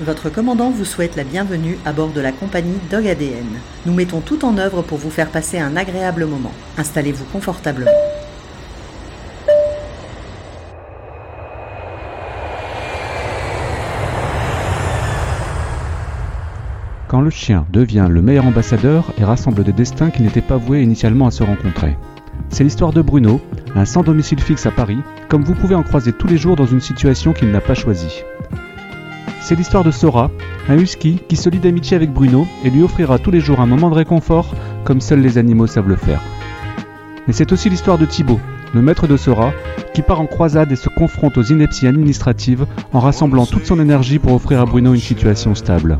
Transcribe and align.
Votre 0.00 0.30
commandant 0.30 0.70
vous 0.70 0.86
souhaite 0.86 1.14
la 1.14 1.24
bienvenue 1.24 1.76
à 1.84 1.92
bord 1.92 2.08
de 2.08 2.22
la 2.22 2.32
compagnie 2.32 2.78
Dog 2.90 3.06
ADN. 3.06 3.44
Nous 3.84 3.92
mettons 3.92 4.20
tout 4.20 4.46
en 4.46 4.56
œuvre 4.56 4.80
pour 4.80 4.96
vous 4.96 5.10
faire 5.10 5.28
passer 5.28 5.58
un 5.58 5.76
agréable 5.76 6.24
moment. 6.24 6.52
Installez-vous 6.78 7.26
confortablement. 7.26 7.90
Quand 17.06 17.20
le 17.20 17.28
chien 17.28 17.66
devient 17.70 18.06
le 18.08 18.22
meilleur 18.22 18.46
ambassadeur 18.46 19.12
et 19.18 19.24
rassemble 19.24 19.64
des 19.64 19.72
destins 19.72 20.08
qui 20.10 20.22
n'étaient 20.22 20.40
pas 20.40 20.56
voués 20.56 20.82
initialement 20.82 21.26
à 21.26 21.30
se 21.30 21.42
rencontrer. 21.42 21.98
C'est 22.48 22.64
l'histoire 22.64 22.94
de 22.94 23.02
Bruno, 23.02 23.38
un 23.74 23.84
sans 23.84 24.02
domicile 24.02 24.40
fixe 24.40 24.64
à 24.64 24.70
Paris, 24.70 25.00
comme 25.28 25.44
vous 25.44 25.54
pouvez 25.54 25.74
en 25.74 25.82
croiser 25.82 26.14
tous 26.14 26.26
les 26.26 26.38
jours 26.38 26.56
dans 26.56 26.64
une 26.64 26.80
situation 26.80 27.34
qu'il 27.34 27.50
n'a 27.50 27.60
pas 27.60 27.74
choisie. 27.74 28.22
C'est 29.40 29.56
l'histoire 29.56 29.84
de 29.84 29.90
Sora, 29.90 30.30
un 30.68 30.76
husky 30.76 31.18
qui 31.28 31.36
se 31.36 31.48
lie 31.48 31.58
d'amitié 31.58 31.96
avec 31.96 32.12
Bruno 32.12 32.46
et 32.64 32.70
lui 32.70 32.82
offrira 32.82 33.18
tous 33.18 33.30
les 33.30 33.40
jours 33.40 33.60
un 33.60 33.66
moment 33.66 33.90
de 33.90 33.94
réconfort 33.94 34.54
comme 34.84 35.00
seuls 35.00 35.20
les 35.20 35.38
animaux 35.38 35.66
savent 35.66 35.88
le 35.88 35.96
faire. 35.96 36.20
Mais 37.26 37.32
c'est 37.32 37.50
aussi 37.52 37.70
l'histoire 37.70 37.98
de 37.98 38.06
Thibaut, 38.06 38.40
le 38.74 38.82
maître 38.82 39.06
de 39.06 39.16
Sora, 39.16 39.52
qui 39.94 40.02
part 40.02 40.20
en 40.20 40.26
croisade 40.26 40.70
et 40.72 40.76
se 40.76 40.88
confronte 40.88 41.38
aux 41.38 41.42
inepties 41.42 41.86
administratives 41.86 42.66
en 42.92 43.00
rassemblant 43.00 43.46
toute 43.46 43.66
son 43.66 43.80
énergie 43.80 44.18
pour 44.18 44.34
offrir 44.34 44.60
à 44.60 44.66
Bruno 44.66 44.94
une 44.94 45.00
situation 45.00 45.54
stable. 45.54 45.98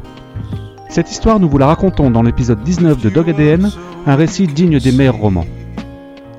Cette 0.88 1.10
histoire, 1.10 1.40
nous 1.40 1.48
vous 1.48 1.58
la 1.58 1.66
racontons 1.66 2.10
dans 2.10 2.22
l'épisode 2.22 2.62
19 2.62 3.00
de 3.00 3.10
Dog 3.10 3.30
ADN, 3.30 3.70
un 4.06 4.16
récit 4.16 4.46
digne 4.46 4.78
des 4.78 4.92
meilleurs 4.92 5.18
romans. 5.18 5.46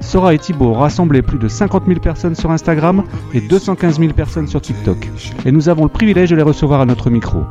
Sora 0.01 0.33
et 0.33 0.39
Thibaut 0.39 0.75
ont 0.75 1.07
plus 1.07 1.37
de 1.37 1.47
50 1.47 1.85
000 1.87 1.99
personnes 1.99 2.35
sur 2.35 2.51
Instagram 2.51 3.03
et 3.33 3.41
215 3.41 3.99
000 3.99 4.13
personnes 4.13 4.47
sur 4.47 4.59
TikTok. 4.59 5.09
Et 5.45 5.51
nous 5.51 5.69
avons 5.69 5.83
le 5.83 5.89
privilège 5.89 6.31
de 6.31 6.35
les 6.35 6.41
recevoir 6.41 6.81
à 6.81 6.85
notre 6.85 7.09
micro. 7.09 7.45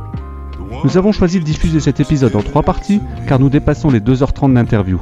Nous 0.83 0.97
avons 0.97 1.11
choisi 1.11 1.39
de 1.39 1.45
diffuser 1.45 1.79
cet 1.79 1.99
épisode 1.99 2.35
en 2.35 2.41
trois 2.41 2.63
parties 2.63 3.01
car 3.27 3.39
nous 3.39 3.49
dépassons 3.49 3.89
les 3.89 3.99
2h30 3.99 4.53
d'interview. 4.53 4.99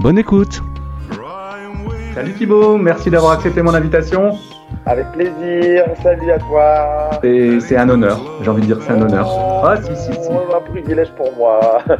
Bonne 0.00 0.18
écoute 0.18 0.62
Salut 2.14 2.32
Thibaut, 2.32 2.76
merci 2.76 3.10
d'avoir 3.10 3.32
accepté 3.32 3.60
mon 3.62 3.74
invitation. 3.74 4.38
Avec 4.86 5.10
plaisir, 5.12 5.84
salut 6.02 6.30
à 6.30 6.38
toi. 6.38 7.10
C'est 7.22 7.76
un 7.76 7.88
honneur, 7.88 8.20
j'ai 8.42 8.50
envie 8.50 8.62
de 8.62 8.66
dire 8.66 8.78
c'est 8.82 8.92
un 8.92 9.02
honneur. 9.02 9.28
Ah 9.64 9.76
si 9.82 9.96
si 9.96 10.12
si. 10.12 10.30
Un 10.30 10.60
privilège 10.60 11.10
pour 11.12 11.34
moi. 11.36 11.82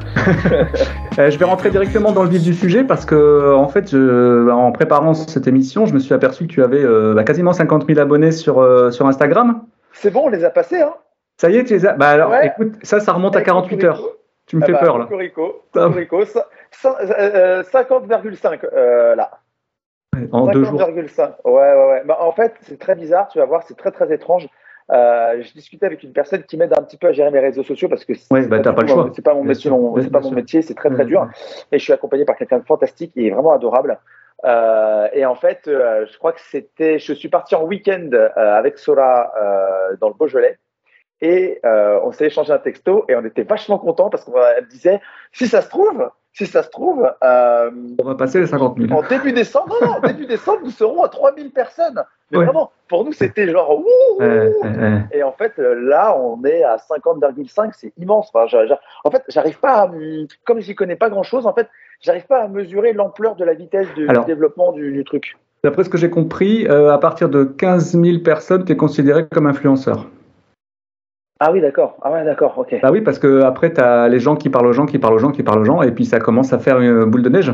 Euh, 1.16 1.30
je 1.30 1.38
vais 1.38 1.44
rentrer 1.44 1.70
directement 1.70 2.10
dans 2.10 2.24
le 2.24 2.28
vif 2.28 2.42
du 2.42 2.52
sujet 2.52 2.82
parce 2.82 3.04
que 3.04 3.54
en 3.54 3.68
fait, 3.68 3.88
je, 3.88 4.50
en 4.50 4.72
préparant 4.72 5.14
cette 5.14 5.46
émission, 5.46 5.86
je 5.86 5.94
me 5.94 6.00
suis 6.00 6.12
aperçu 6.12 6.48
que 6.48 6.52
tu 6.52 6.60
avais 6.60 6.82
euh, 6.82 7.14
bah, 7.14 7.22
quasiment 7.22 7.52
50 7.52 7.86
000 7.86 8.00
abonnés 8.00 8.32
sur, 8.32 8.60
euh, 8.60 8.90
sur 8.90 9.06
Instagram. 9.06 9.62
C'est 9.92 10.10
bon, 10.10 10.22
on 10.24 10.28
les 10.28 10.44
a 10.44 10.50
passés 10.50 10.80
hein. 10.80 10.92
Ça 11.36 11.50
y 11.50 11.56
est, 11.56 11.64
tu 11.64 11.74
les 11.74 11.86
as. 11.86 11.92
Bah 11.92 12.08
alors, 12.08 12.30
ouais. 12.30 12.48
écoute, 12.48 12.72
ça, 12.82 12.98
ça 12.98 13.12
remonte 13.12 13.36
à 13.36 13.42
48 13.42 13.84
heures. 13.84 14.02
Tu 14.46 14.56
me 14.56 14.62
ah 14.62 14.66
fais 14.66 14.72
bah, 14.72 14.80
peur 14.80 14.98
là. 14.98 15.04
Cocorico, 15.04 15.62
50,5 15.74 18.58
euh, 18.72 19.14
là. 19.14 19.30
En 20.32 20.46
deux 20.46 20.64
jours. 20.64 20.80
50,5. 20.80 21.34
Ouais, 21.44 21.52
ouais, 21.52 21.88
ouais. 21.88 22.02
Bah, 22.04 22.18
en 22.20 22.32
fait, 22.32 22.54
c'est 22.62 22.78
très 22.78 22.94
bizarre, 22.94 23.28
tu 23.28 23.38
vas 23.38 23.44
voir, 23.44 23.62
c'est 23.62 23.76
très, 23.76 23.90
très 23.90 24.12
étrange. 24.12 24.48
Euh, 24.92 25.42
je 25.42 25.52
discutais 25.54 25.86
avec 25.86 26.02
une 26.02 26.12
personne 26.12 26.42
qui 26.42 26.58
m'aide 26.58 26.76
un 26.76 26.82
petit 26.82 26.98
peu 26.98 27.06
à 27.06 27.12
gérer 27.12 27.30
mes 27.30 27.40
réseaux 27.40 27.62
sociaux 27.62 27.88
parce 27.88 28.04
que 28.04 28.12
ouais, 28.30 28.46
bah, 28.46 28.60
pas. 28.60 28.74
C'est 28.86 28.94
mon 28.94 29.44
métier, 29.44 29.70
c'est 30.02 30.10
pas 30.10 30.20
mon 30.20 30.30
métier, 30.30 30.62
c'est 30.62 30.74
très 30.74 30.90
très 30.90 31.06
dur. 31.06 31.26
Et 31.72 31.78
je 31.78 31.82
suis 31.82 31.92
accompagné 31.92 32.24
par 32.24 32.36
quelqu'un 32.36 32.58
de 32.58 32.64
fantastique 32.64 33.12
et 33.16 33.30
vraiment 33.30 33.52
adorable. 33.52 33.98
Euh, 34.44 35.08
et 35.14 35.24
en 35.24 35.34
fait, 35.34 35.62
euh, 35.68 36.04
je 36.10 36.18
crois 36.18 36.32
que 36.32 36.40
c'était, 36.50 36.98
je 36.98 37.14
suis 37.14 37.30
parti 37.30 37.54
en 37.54 37.64
week-end 37.64 38.10
avec 38.36 38.78
Sora 38.78 39.32
dans 40.00 40.08
le 40.08 40.14
Beaujolais 40.14 40.58
et 41.22 41.60
on 41.64 42.12
s'est 42.12 42.26
échangé 42.26 42.52
un 42.52 42.58
texto 42.58 43.06
et 43.08 43.16
on 43.16 43.24
était 43.24 43.44
vachement 43.44 43.78
contents 43.78 44.10
parce 44.10 44.24
qu'elle 44.24 44.64
me 44.64 44.68
disait 44.68 45.00
si 45.32 45.46
ça 45.46 45.62
se 45.62 45.70
trouve, 45.70 46.10
si 46.34 46.46
ça 46.46 46.64
se 46.64 46.68
trouve, 46.68 47.08
euh, 47.22 47.70
on 48.02 48.04
va 48.04 48.16
passer 48.16 48.40
les 48.40 48.48
50 48.48 48.76
000. 48.76 48.92
En 48.92 49.02
début 49.08 49.32
décembre, 49.32 49.76
non, 49.80 49.86
non, 49.86 50.00
début 50.00 50.26
décembre, 50.26 50.62
nous 50.64 50.70
serons 50.70 51.04
à 51.04 51.08
3 51.08 51.32
000 51.36 51.50
personnes. 51.50 52.02
Mais 52.30 52.38
ouais. 52.38 52.44
vraiment, 52.44 52.72
pour 52.88 53.04
nous, 53.04 53.12
c'était 53.12 53.48
genre 53.48 53.78
ouh, 53.78 54.20
euh, 54.20 54.50
euh, 54.64 54.98
Et 55.12 55.22
en 55.22 55.30
fait, 55.30 55.52
là, 55.58 56.18
on 56.18 56.44
est 56.44 56.64
à 56.64 56.76
50,5, 56.76 57.70
c'est 57.76 57.92
immense. 57.98 58.30
Enfin, 58.34 58.48
j 58.48 58.56
ai, 58.56 58.66
j 58.66 58.72
ai, 58.72 58.76
en 59.04 59.12
fait, 59.12 59.22
j'arrive 59.28 59.60
pas, 59.60 59.82
à, 59.82 59.90
comme 60.44 60.58
j'y 60.58 60.74
connais 60.74 60.96
pas 60.96 61.08
grand 61.08 61.22
chose, 61.22 61.46
en 61.46 61.54
fait, 61.54 61.68
j'arrive 62.00 62.26
pas 62.26 62.42
à 62.42 62.48
mesurer 62.48 62.92
l'ampleur 62.92 63.36
de 63.36 63.44
la 63.44 63.54
vitesse 63.54 63.86
du, 63.94 64.08
Alors, 64.08 64.24
développement 64.24 64.72
du, 64.72 64.90
du 64.90 65.04
truc. 65.04 65.36
D'après 65.62 65.84
ce 65.84 65.88
que 65.88 65.98
j'ai 65.98 66.10
compris, 66.10 66.66
euh, 66.66 66.92
à 66.92 66.98
partir 66.98 67.28
de 67.28 67.44
15 67.44 67.92
000 67.98 68.18
personnes, 68.24 68.64
tu 68.64 68.72
es 68.72 68.76
considéré 68.76 69.28
comme 69.28 69.46
influenceur. 69.46 70.06
Ah 71.46 71.52
oui, 71.52 71.60
d'accord. 71.60 71.96
Ah 72.00 72.10
ouais, 72.10 72.24
d'accord. 72.24 72.54
Ok. 72.56 72.74
Bah 72.82 72.88
oui, 72.90 73.02
parce 73.02 73.18
que 73.18 73.42
après, 73.42 73.70
tu 73.70 73.80
as 73.80 74.08
les 74.08 74.18
gens 74.18 74.34
qui 74.34 74.48
parlent 74.48 74.66
aux 74.66 74.72
gens, 74.72 74.86
qui 74.86 74.98
parlent 74.98 75.12
aux 75.12 75.18
gens, 75.18 75.30
qui 75.30 75.42
parlent 75.42 75.60
aux 75.60 75.64
gens, 75.64 75.82
et 75.82 75.90
puis 75.90 76.06
ça 76.06 76.18
commence 76.18 76.54
à 76.54 76.58
faire 76.58 76.80
une 76.80 77.04
boule 77.04 77.20
de 77.20 77.28
neige. 77.28 77.52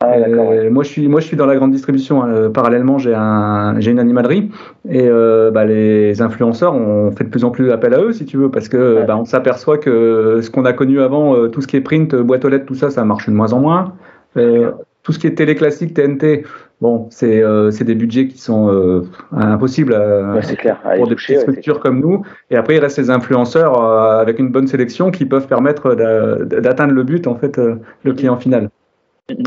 Ah, 0.00 0.14
euh, 0.16 0.68
moi, 0.72 0.82
je 0.82 0.88
suis, 0.88 1.06
moi, 1.06 1.20
je 1.20 1.26
suis 1.26 1.36
dans 1.36 1.46
la 1.46 1.54
grande 1.54 1.70
distribution. 1.70 2.24
Euh, 2.26 2.48
parallèlement, 2.48 2.98
j'ai 2.98 3.14
un, 3.14 3.78
j'ai 3.78 3.92
une 3.92 4.00
animalerie, 4.00 4.50
et 4.88 5.06
euh, 5.06 5.52
bah, 5.52 5.64
les 5.64 6.20
influenceurs, 6.20 6.74
on 6.74 7.12
fait 7.12 7.22
de 7.22 7.28
plus 7.28 7.44
en 7.44 7.50
plus 7.50 7.70
appel 7.70 7.94
à 7.94 8.00
eux, 8.00 8.10
si 8.12 8.24
tu 8.24 8.38
veux, 8.38 8.50
parce 8.50 8.68
que 8.68 8.96
Ouais. 8.96 9.04
bah, 9.04 9.16
on 9.16 9.24
s'aperçoit 9.24 9.78
que 9.78 10.40
ce 10.42 10.50
qu'on 10.50 10.64
a 10.64 10.72
connu 10.72 11.00
avant, 11.00 11.36
euh, 11.36 11.46
tout 11.46 11.60
ce 11.60 11.68
qui 11.68 11.76
est 11.76 11.80
print, 11.80 12.16
boîte 12.16 12.44
aux 12.44 12.48
lettres, 12.48 12.66
tout 12.66 12.74
ça, 12.74 12.90
ça 12.90 13.04
marche 13.04 13.28
de 13.28 13.34
moins 13.34 13.52
en 13.52 13.60
moins. 13.60 13.92
Tout 14.34 15.12
ce 15.12 15.18
qui 15.18 15.26
est 15.28 15.34
télé 15.34 15.54
classique, 15.54 15.94
TNT, 15.94 16.44
bon, 16.82 17.06
c'est 17.10 17.42
euh, 17.42 17.70
des 17.70 17.94
budgets 17.94 18.26
qui 18.28 18.38
sont 18.38 18.68
euh, 18.68 19.02
impossibles 19.32 19.94
à, 19.94 20.34
Ouais, 20.34 20.42
c'est 20.42 20.56
clair. 20.56 20.78
Allez, 20.84 20.98
pour 20.98 21.06
des 21.08 21.14
toucher, 21.14 21.34
petites 21.34 21.46
ouais, 21.46 21.52
structures 21.52 21.80
comme 21.80 22.00
nous. 22.00 22.22
Et 22.50 22.56
après, 22.56 22.74
il 22.74 22.80
reste 22.80 22.98
les 22.98 23.08
influenceurs 23.08 23.80
euh, 23.82 24.20
avec 24.20 24.38
une 24.38 24.50
bonne 24.50 24.66
sélection 24.66 25.10
qui 25.10 25.24
peuvent 25.24 25.46
permettre 25.46 25.94
d'a- 25.94 26.60
d'atteindre 26.60 26.92
le 26.92 27.04
but, 27.04 27.26
en 27.26 27.36
fait, 27.36 27.58
euh, 27.58 27.76
le 28.02 28.12
client 28.12 28.36
final. 28.36 28.68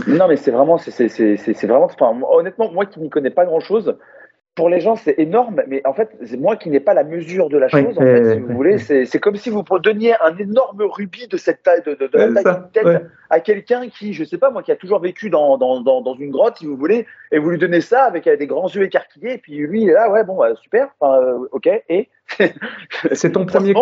Non, 0.07 0.27
mais 0.27 0.37
c'est 0.37 0.51
vraiment, 0.51 0.77
c'est 0.77 1.67
vraiment, 1.67 1.85
enfin, 1.85 2.11
honnêtement, 2.31 2.71
moi 2.71 2.85
qui 2.85 2.99
n'y 2.99 3.09
connais 3.09 3.29
pas 3.29 3.45
grand 3.45 3.59
chose, 3.59 3.95
pour 4.55 4.69
les 4.69 4.79
gens, 4.79 4.95
c'est 4.95 5.19
énorme, 5.19 5.61
mais 5.67 5.81
en 5.85 5.93
fait, 5.93 6.09
c'est 6.23 6.39
moi 6.39 6.55
qui 6.55 6.69
n'ai 6.69 6.79
pas 6.79 6.93
la 6.93 7.03
mesure 7.03 7.49
de 7.49 7.57
la 7.57 7.67
Oui, 7.73 7.83
chose, 7.83 7.97
en 7.97 8.01
fait, 8.01 8.33
si 8.33 8.39
vous 8.39 8.47
oui, 8.47 8.53
voulez, 8.53 8.77
c'est 8.77 9.19
comme 9.19 9.35
si 9.35 9.49
vous 9.49 9.63
donniez 9.83 10.13
un 10.21 10.35
énorme 10.37 10.81
rubis 10.81 11.27
de 11.27 11.35
cette 11.35 11.61
taille, 11.61 11.83
de, 11.85 11.93
de, 11.93 12.07
de 12.07 12.17
la 12.17 12.41
taille 12.41 12.55
d'une 12.55 12.71
tête 12.71 13.03
à 13.29 13.39
quelqu'un 13.41 13.89
qui, 13.89 14.13
je 14.13 14.23
sais 14.23 14.37
pas, 14.37 14.51
moi, 14.51 14.63
qui 14.63 14.71
a 14.71 14.77
toujours 14.77 14.99
vécu 14.99 15.29
dans, 15.29 15.57
dans, 15.57 15.81
dans, 15.81 16.01
dans 16.01 16.15
une 16.15 16.31
grotte, 16.31 16.57
si 16.57 16.65
vous 16.65 16.77
voulez, 16.77 17.05
et 17.33 17.37
vous 17.39 17.49
lui 17.49 17.57
donnez 17.57 17.81
ça 17.81 18.05
avec 18.05 18.29
des 18.29 18.47
grands 18.47 18.69
yeux 18.69 18.83
écarquillés, 18.83 19.33
et 19.33 19.37
puis 19.37 19.57
lui, 19.57 19.83
il 19.83 19.89
est 19.89 19.93
là, 19.93 20.09
ouais, 20.09 20.23
bon, 20.23 20.37
bah, 20.37 20.55
super, 20.55 20.87
enfin, 20.99 21.21
euh, 21.21 21.49
ok, 21.51 21.69
et 21.89 22.09
ton 23.33 23.45
premier, 23.45 23.73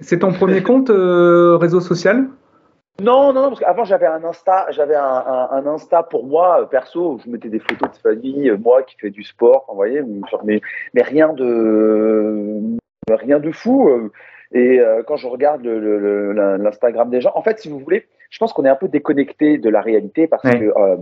c'est 0.00 0.20
ton 0.20 0.32
premier 0.32 0.62
compte 0.62 0.88
euh, 0.88 1.56
réseau 1.56 1.80
social? 1.80 2.28
Non, 3.00 3.32
non, 3.32 3.42
non, 3.42 3.48
parce 3.48 3.60
qu'avant 3.60 3.84
j'avais 3.84 4.06
un 4.06 4.22
Insta, 4.22 4.66
j'avais 4.70 4.94
un, 4.94 5.02
un, 5.02 5.48
un 5.50 5.66
Insta 5.66 6.04
pour 6.04 6.24
moi 6.26 6.60
euh, 6.62 6.66
perso, 6.66 7.14
où 7.14 7.18
je 7.18 7.28
mettais 7.28 7.48
des 7.48 7.58
photos 7.58 7.90
de 7.90 7.96
famille, 7.96 8.48
euh, 8.50 8.56
moi 8.56 8.84
qui 8.84 8.96
fais 9.00 9.10
du 9.10 9.24
sport, 9.24 9.64
vous 9.68 9.74
voyez, 9.74 10.00
mais, 10.44 10.60
mais 10.94 11.02
rien 11.02 11.32
de 11.32 12.60
rien 13.10 13.40
de 13.40 13.50
fou. 13.50 13.88
euh, 13.88 14.12
Et 14.52 14.78
euh, 14.78 15.02
quand 15.02 15.16
je 15.16 15.26
regarde 15.26 15.64
l'Instagram 15.66 17.10
des 17.10 17.20
gens, 17.20 17.32
en 17.34 17.42
fait, 17.42 17.58
si 17.58 17.68
vous 17.68 17.80
voulez, 17.80 18.06
je 18.30 18.38
pense 18.38 18.52
qu'on 18.52 18.64
est 18.64 18.68
un 18.68 18.76
peu 18.76 18.86
déconnecté 18.88 19.58
de 19.58 19.68
la 19.68 19.80
réalité 19.80 20.28
parce 20.28 20.44
Ouais. 20.44 20.60
que 20.60 20.64
euh, 20.78 20.96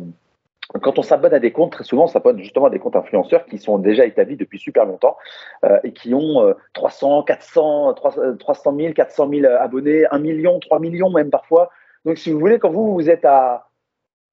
quand 0.81 0.99
on 0.99 1.03
s'abonne 1.03 1.35
à 1.35 1.39
des 1.41 1.53
comptes, 1.53 1.73
très 1.73 1.85
souvent, 1.85 2.05
on 2.05 2.07
s'abonne 2.07 2.39
justement 2.39 2.67
à 2.67 2.71
des 2.71 2.79
comptes 2.79 2.97
influenceurs 2.97 3.45
qui 3.45 3.59
sont 3.59 3.77
déjà 3.77 4.07
établis 4.07 4.37
depuis 4.37 4.59
super 4.59 4.87
longtemps 4.87 5.19
euh, 5.67 5.79
et 5.85 5.93
qui 5.93 6.15
ont 6.15 6.41
euh, 6.43 6.55
300, 6.73 7.25
400, 7.25 7.93
300 7.93 8.37
300 8.39 8.77
000, 8.79 8.93
400 8.95 9.29
000 9.29 9.53
abonnés, 9.61 10.07
1 10.11 10.19
million, 10.19 10.59
3 10.59 10.79
millions 10.79 11.11
même 11.11 11.29
parfois. 11.29 11.71
Donc, 12.05 12.19
si 12.19 12.33
vous 12.33 12.39
voulez, 12.41 12.59
quand 12.59 12.71
vous, 12.71 12.95
vous 12.95 13.09
êtes 13.11 13.25
à, 13.25 13.69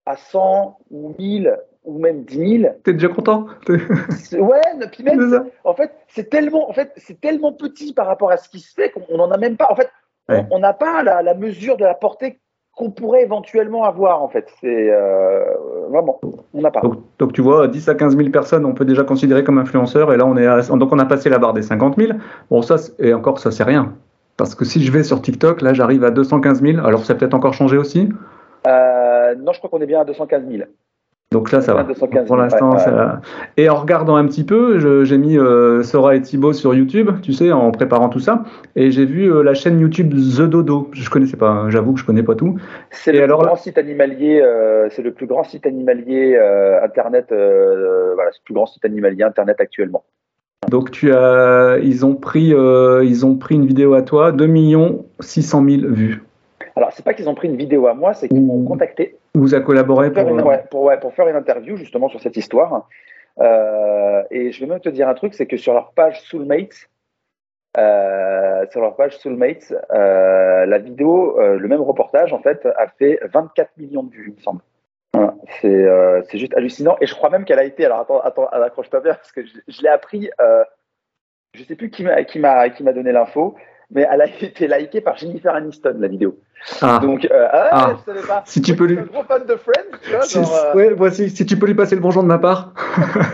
à 0.05 0.15
100 0.15 0.77
ou 0.91 1.13
1000 1.19 1.57
ou 1.85 1.99
même 1.99 2.23
10 2.23 2.59
000, 2.61 2.73
T'es 2.83 2.93
déjà 2.93 3.07
content 3.09 3.45
ouais, 3.67 4.61
puis 4.91 5.03
même, 5.03 5.49
en 5.63 5.73
fait, 5.73 5.91
c'est 6.07 6.29
tellement, 6.29 6.69
en 6.69 6.73
fait, 6.73 6.91
c'est 6.97 7.19
tellement 7.21 7.53
petit 7.53 7.93
par 7.93 8.07
rapport 8.07 8.31
à 8.31 8.37
ce 8.37 8.49
qui 8.49 8.59
se 8.59 8.73
fait 8.73 8.91
qu'on 8.91 9.17
n'en 9.17 9.31
a 9.31 9.37
même 9.37 9.55
pas. 9.57 9.67
En 9.69 9.75
fait, 9.75 9.89
on- 10.27 10.33
Ouais. 10.33 10.45
on 10.51 10.59
n'a 10.59 10.73
pas 10.73 11.03
la, 11.03 11.21
la 11.23 11.33
mesure 11.33 11.77
de 11.77 11.83
la 11.85 11.93
portée 11.95 12.39
qu'on 12.75 12.91
pourrait 12.91 13.23
éventuellement 13.23 13.83
avoir. 13.85 14.21
En 14.21 14.27
fait, 14.29 14.47
c'est 14.61 14.89
euh, 14.91 15.43
vraiment, 15.89 16.19
on 16.53 16.61
n'a 16.61 16.69
pas. 16.71 16.81
donc, 16.81 16.97
donc, 17.17 17.33
tu 17.33 17.41
vois, 17.41 17.67
10 17.67 17.87
à 17.89 17.95
15 17.95 18.15
000 18.15 18.29
personnes, 18.29 18.65
on 18.65 18.73
peut 18.73 18.85
déjà 18.85 19.03
considérer 19.03 19.43
comme 19.43 19.57
influenceurs, 19.57 20.13
et 20.13 20.17
là, 20.17 20.25
on 20.25 20.37
est 20.37 20.45
à- 20.47 20.61
donc 20.61 20.91
on 20.91 20.99
a 20.99 21.05
passé 21.05 21.29
la 21.29 21.39
barre 21.39 21.53
des 21.53 21.61
50 21.63 21.97
000. 21.97 22.17
Bon, 22.51 22.61
ça, 22.61 22.75
et 22.99 23.13
encore, 23.13 23.39
ça, 23.39 23.51
c'est 23.51 23.63
rien. 23.63 23.95
Parce 24.39 24.55
que 24.55 24.63
si 24.63 24.81
je 24.81 24.89
vais 24.91 25.03
sur 25.03 25.21
TikTok, 25.21 25.61
là, 25.61 25.73
j'arrive 25.73 26.05
à 26.05 26.11
215 26.11 26.61
000. 26.61 26.79
Alors, 26.85 27.03
ça 27.05 27.11
a 27.11 27.15
peut-être 27.17 27.33
encore 27.33 27.53
changé 27.53 27.77
aussi? 27.77 28.07
Euh, 28.67 29.35
non, 29.35 29.51
je 29.51 29.57
crois 29.57 29.69
qu'on 29.69 29.81
est 29.81 29.85
bien 29.85 29.99
à 29.99 30.05
215 30.05 30.43
000. 30.49 30.63
Donc 31.33 31.51
là, 31.51 31.59
ça 31.59 31.73
va. 31.73 31.83
215 31.83 32.13
000, 32.13 32.25
Pour 32.25 32.37
l'instant, 32.37 32.71
ouais, 32.71 32.79
ça. 32.79 33.19
Et 33.57 33.67
en 33.69 33.75
regardant 33.75 34.15
un 34.15 34.25
petit 34.25 34.45
peu, 34.45 35.03
j'ai 35.03 35.17
mis 35.17 35.37
euh, 35.37 35.83
Sora 35.83 36.15
et 36.15 36.21
Thibaut 36.21 36.53
sur 36.53 36.73
YouTube, 36.73 37.09
tu 37.21 37.33
sais, 37.33 37.51
en 37.51 37.69
préparant 37.71 38.07
tout 38.07 38.21
ça, 38.21 38.45
et 38.77 38.91
j'ai 38.91 39.05
vu 39.05 39.29
euh, 39.29 39.43
la 39.43 39.53
chaîne 39.53 39.77
YouTube 39.77 40.11
The 40.13 40.43
Dodo. 40.43 40.89
Je 40.93 41.07
connaissais 41.09 41.37
pas, 41.37 41.49
hein, 41.49 41.69
j'avoue 41.69 41.93
que 41.93 41.99
je 41.99 42.05
connais 42.05 42.23
pas 42.23 42.35
tout. 42.35 42.57
C'est 42.91 43.11
le 43.11 43.21
alors 43.21 43.39
plus 43.39 43.43
là- 43.45 43.49
grand 43.51 43.61
site 43.61 43.77
animalier. 43.77 44.41
euh, 44.41 44.87
c'est 44.91 45.01
le 45.03 45.11
plus 45.11 45.27
grand 45.27 45.43
site 45.43 45.67
animalier 45.67 46.35
internet. 46.81 47.25
voilà, 47.29 48.31
c'est 48.31 48.39
le 48.39 48.45
plus 48.45 48.53
grand 48.55 48.65
site 48.67 48.85
animalier 48.85 49.23
internet 49.23 49.57
actuellement. 49.59 50.03
Donc 50.67 50.91
tu 50.91 51.13
as, 51.13 51.77
ils 51.81 52.05
ont 52.05 52.15
pris, 52.15 52.53
euh, 52.53 53.03
ils 53.03 53.25
ont 53.25 53.35
pris 53.35 53.55
une 53.55 53.65
vidéo 53.65 53.93
à 53.93 54.01
toi, 54.01 54.31
2 54.31 54.47
600 55.19 55.65
000 55.65 55.93
vues. 55.93 56.23
Alors 56.75 56.91
c'est 56.91 57.03
pas 57.03 57.13
qu'ils 57.13 57.27
ont 57.27 57.35
pris 57.35 57.47
une 57.47 57.55
vidéo 57.55 57.87
à 57.87 57.93
moi, 57.93 58.13
c'est 58.13 58.27
qu'ils 58.27 58.45
m'ont 58.45 58.63
contacté. 58.63 59.17
Vous 59.33 59.55
a 59.55 59.61
collaboré 59.61 60.11
pour, 60.11 60.23
pour, 60.23 60.37
une, 60.37 60.41
ouais, 60.41 60.63
pour, 60.69 60.83
ouais, 60.83 60.99
pour, 60.99 61.13
faire 61.13 61.27
une 61.27 61.35
interview 61.35 61.75
justement 61.75 62.09
sur 62.09 62.21
cette 62.21 62.37
histoire. 62.37 62.87
Euh, 63.39 64.21
et 64.31 64.51
je 64.51 64.59
vais 64.59 64.67
même 64.67 64.79
te 64.79 64.89
dire 64.89 65.07
un 65.07 65.13
truc, 65.13 65.33
c'est 65.33 65.45
que 65.45 65.57
sur 65.57 65.73
leur 65.73 65.91
page 65.93 66.21
Soulmates, 66.21 66.89
euh, 67.77 68.65
sur 68.69 68.81
leur 68.81 68.95
page 68.95 69.17
Soulmates, 69.17 69.73
la 69.89 70.77
vidéo, 70.77 71.37
le 71.39 71.67
même 71.67 71.81
reportage 71.81 72.31
en 72.31 72.39
fait, 72.39 72.67
a 72.77 72.87
fait 72.87 73.19
24 73.33 73.71
millions 73.77 74.03
de 74.03 74.11
vues, 74.11 74.25
il 74.27 74.35
me 74.35 74.41
semble. 74.41 74.61
Voilà, 75.13 75.35
c'est 75.61 76.37
juste 76.37 76.55
hallucinant. 76.55 76.95
Et 77.01 77.07
je 77.07 77.15
crois 77.15 77.29
même 77.29 77.45
qu'elle 77.45 77.59
a 77.59 77.63
été. 77.63 77.85
Alors 77.85 78.01
attends, 78.01 78.19
attends, 78.21 78.47
accroche 78.47 78.89
pas 78.89 79.01
bien 79.01 79.13
parce 79.13 79.31
que 79.31 79.45
je, 79.45 79.53
je 79.67 79.81
l'ai 79.81 79.89
appris. 79.89 80.29
je 81.53 81.63
sais 81.63 81.75
plus 81.75 81.89
qui 81.89 82.03
m'a 82.03 82.93
donné 82.93 83.11
l'info, 83.11 83.55
mais 83.91 84.07
elle 84.11 84.21
a 84.21 84.25
été 84.41 84.67
likée 84.67 85.01
par 85.01 85.17
Jennifer 85.17 85.53
Aniston, 85.53 85.95
la 85.99 86.07
vidéo. 86.07 86.37
Ah. 86.81 86.99
Donc, 87.01 87.25
euh, 87.25 87.47
ah, 87.51 87.69
ah. 87.71 87.95
je 87.97 88.11
savais 88.11 88.27
pas. 88.27 88.43
Si 88.45 88.61
tu 88.61 88.75
peux 88.75 88.85
lui. 88.85 88.99
un 88.99 89.03
gros 89.03 89.23
fan 89.23 89.45
de 89.45 89.55
Friends, 89.55 89.97
tu 90.03 90.11
vois. 90.11 90.21
Si, 90.23 90.33
genre, 90.33 90.53
euh... 90.53 90.75
ouais, 90.75 90.93
voici, 90.93 91.29
si 91.29 91.45
tu 91.45 91.57
peux 91.57 91.65
lui 91.65 91.73
passer 91.73 91.95
le 91.95 92.01
bonjour 92.01 92.21
de 92.21 92.27
ma 92.27 92.37
part. 92.37 92.73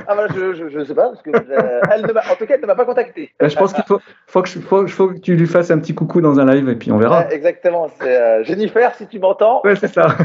ah, 0.07 0.13
voilà, 0.13 0.27
je, 0.33 0.53
je, 0.53 0.69
je, 0.69 0.83
sais 0.83 0.93
pas, 0.93 1.09
parce 1.09 1.23
que 1.23 1.31
euh, 1.31 1.81
elle 1.91 2.03
ne 2.03 2.07
en 2.07 2.35
tout 2.37 2.45
cas, 2.45 2.53
elle 2.55 2.61
ne 2.61 2.67
m'a 2.67 2.75
pas 2.75 2.85
contacté. 2.85 3.31
Bah, 3.39 3.47
je 3.47 3.55
pense 3.55 3.73
qu'il 3.73 3.83
faut, 3.83 3.99
faut, 4.27 4.43
que, 4.43 4.49
faut, 4.49 4.87
faut, 4.87 5.07
que 5.07 5.17
tu 5.17 5.35
lui 5.35 5.47
fasses 5.47 5.71
un 5.71 5.79
petit 5.79 5.95
coucou 5.95 6.21
dans 6.21 6.39
un 6.39 6.53
live 6.53 6.69
et 6.69 6.75
puis 6.75 6.91
on 6.91 6.97
verra. 6.97 7.21
Ouais, 7.21 7.33
exactement, 7.33 7.87
c'est 7.99 8.15
euh, 8.15 8.43
Jennifer, 8.43 8.93
si 8.93 9.07
tu 9.07 9.17
m'entends. 9.19 9.61
Ouais, 9.63 9.75
c'est 9.75 9.87
ça. 9.87 10.07